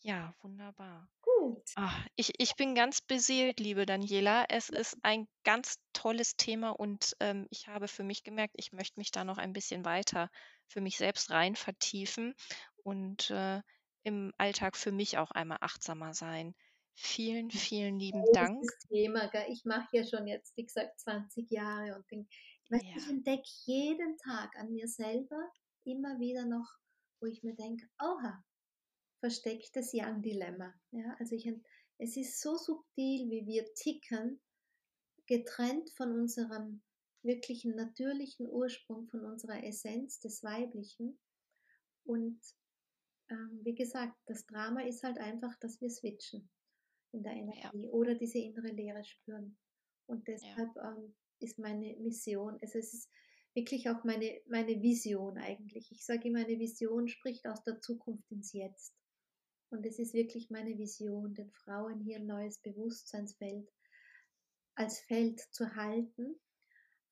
[0.00, 1.10] Ja, wunderbar.
[1.48, 1.72] Gut.
[1.76, 4.44] Ach, ich, ich bin ganz beseelt, liebe Daniela.
[4.50, 9.00] Es ist ein ganz tolles Thema und ähm, ich habe für mich gemerkt, ich möchte
[9.00, 10.28] mich da noch ein bisschen weiter
[10.66, 12.34] für mich selbst rein vertiefen.
[12.82, 13.62] Und äh,
[14.02, 16.54] im Alltag für mich auch einmal achtsamer sein.
[16.94, 18.62] Vielen, vielen lieben oh, Dank.
[18.90, 19.46] Thema, gell?
[19.48, 22.28] Ich mache ja schon jetzt, wie gesagt, 20 Jahre und denk,
[22.68, 22.78] ja.
[22.94, 25.50] ich entdecke jeden Tag an mir selber
[25.84, 26.68] immer wieder noch,
[27.20, 28.44] wo ich mir denke, oha,
[29.20, 30.72] verstecktes Young-Dilemma.
[30.92, 31.50] Ja, also ich,
[31.98, 34.40] es ist so subtil, wie wir ticken,
[35.26, 36.82] getrennt von unserem
[37.22, 41.18] wirklichen natürlichen Ursprung, von unserer Essenz des Weiblichen.
[42.04, 42.40] Und
[43.30, 46.48] ähm, wie gesagt, das Drama ist halt einfach, dass wir switchen
[47.12, 47.90] in der Energie ja.
[47.90, 49.58] oder diese innere Leere spüren.
[50.06, 50.92] Und deshalb ja.
[50.92, 53.10] ähm, ist meine Mission, also es ist
[53.54, 55.90] wirklich auch meine, meine Vision eigentlich.
[55.90, 58.94] Ich sage immer, eine Vision spricht aus der Zukunft ins Jetzt.
[59.70, 63.68] Und es ist wirklich meine Vision, den Frauen hier ein neues Bewusstseinsfeld
[64.74, 66.40] als Feld zu halten.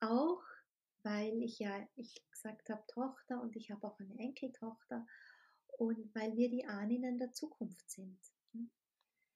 [0.01, 0.43] Auch
[1.03, 5.07] weil ich ja, ich gesagt habe, Tochter und ich habe auch eine Enkeltochter
[5.79, 8.19] und weil wir die Ahnen der Zukunft sind.
[8.53, 8.69] Ne?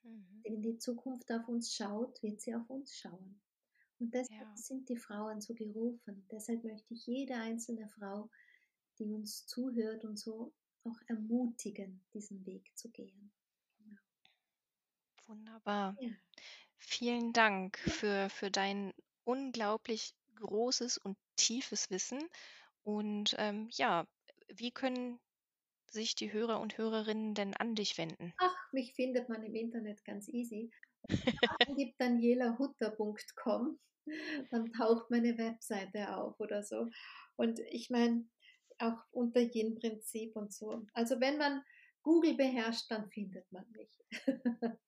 [0.03, 0.41] Mhm.
[0.43, 3.41] Wenn die Zukunft auf uns schaut, wird sie auf uns schauen.
[4.01, 4.57] Und deshalb ja.
[4.57, 6.27] sind die Frauen so gerufen.
[6.31, 8.31] Deshalb möchte ich jede einzelne Frau,
[8.99, 10.53] die uns zuhört und so
[10.85, 13.33] auch ermutigen, diesen Weg zu gehen.
[13.79, 14.01] Genau.
[15.27, 15.97] Wunderbar.
[16.01, 16.11] Ja.
[16.79, 18.93] Vielen Dank für, für dein
[19.25, 22.23] unglaublich großes und tiefes Wissen.
[22.83, 24.07] Und ähm, ja,
[24.49, 25.21] wie können
[25.91, 28.33] sich die Hörer und Hörerinnen denn an dich wenden?
[28.39, 30.71] Ach, mich findet man im Internet ganz easy.
[31.77, 33.79] gibt danielahutter.com,
[34.51, 36.89] dann taucht meine Webseite auf oder so.
[37.37, 38.27] Und ich meine,
[38.83, 40.87] auch unter Yin-Prinzip und so.
[40.93, 41.63] Also wenn man
[42.03, 43.99] Google beherrscht, dann findet man mich.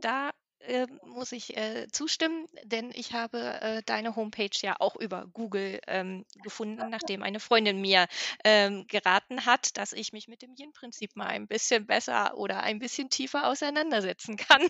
[0.00, 5.26] da äh, muss ich äh, zustimmen, denn ich habe äh, deine Homepage ja auch über
[5.32, 8.06] Google ähm, gefunden, nachdem eine Freundin mir
[8.44, 12.78] ähm, geraten hat, dass ich mich mit dem Yin-Prinzip mal ein bisschen besser oder ein
[12.78, 14.68] bisschen tiefer auseinandersetzen kann.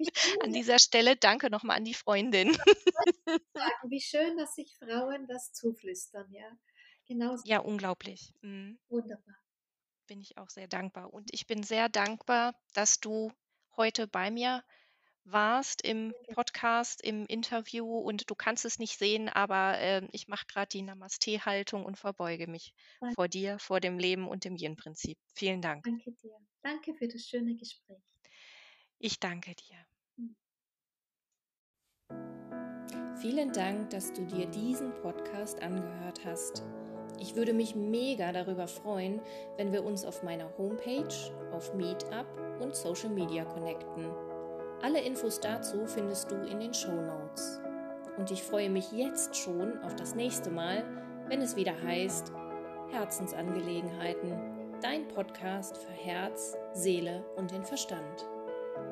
[0.42, 2.48] An dieser Stelle danke nochmal an die Freundin.
[3.88, 6.50] Wie schön, dass sich Frauen das zuflüstern, ja.
[7.10, 7.36] Genau.
[7.44, 8.32] Ja, unglaublich.
[8.40, 8.78] Mhm.
[8.88, 9.34] Wunderbar.
[10.06, 11.12] Bin ich auch sehr dankbar.
[11.12, 13.32] Und ich bin sehr dankbar, dass du
[13.76, 14.62] heute bei mir
[15.24, 20.46] warst im Podcast, im Interview und du kannst es nicht sehen, aber äh, ich mache
[20.46, 23.14] gerade die Namaste-Haltung und verbeuge mich Danke.
[23.16, 25.18] vor dir, vor dem Leben und dem Yin-Prinzip.
[25.34, 25.82] Vielen Dank.
[25.82, 26.36] Danke dir.
[26.62, 28.04] Danke für das schöne Gespräch.
[29.00, 29.84] Ich danke dir.
[30.16, 30.36] Hm.
[33.20, 36.62] Vielen Dank, dass du dir diesen Podcast angehört hast.
[37.20, 39.20] Ich würde mich mega darüber freuen,
[39.58, 41.14] wenn wir uns auf meiner Homepage,
[41.52, 42.26] auf Meetup
[42.60, 44.06] und Social Media connecten.
[44.80, 47.60] Alle Infos dazu findest du in den Show Notes.
[48.16, 50.82] Und ich freue mich jetzt schon auf das nächste Mal,
[51.28, 52.32] wenn es wieder heißt
[52.90, 54.32] Herzensangelegenheiten,
[54.80, 58.26] dein Podcast für Herz, Seele und den Verstand.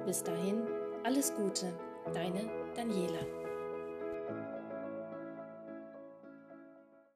[0.05, 0.67] Bis dahin,
[1.03, 1.73] alles Gute,
[2.13, 3.48] deine Daniela.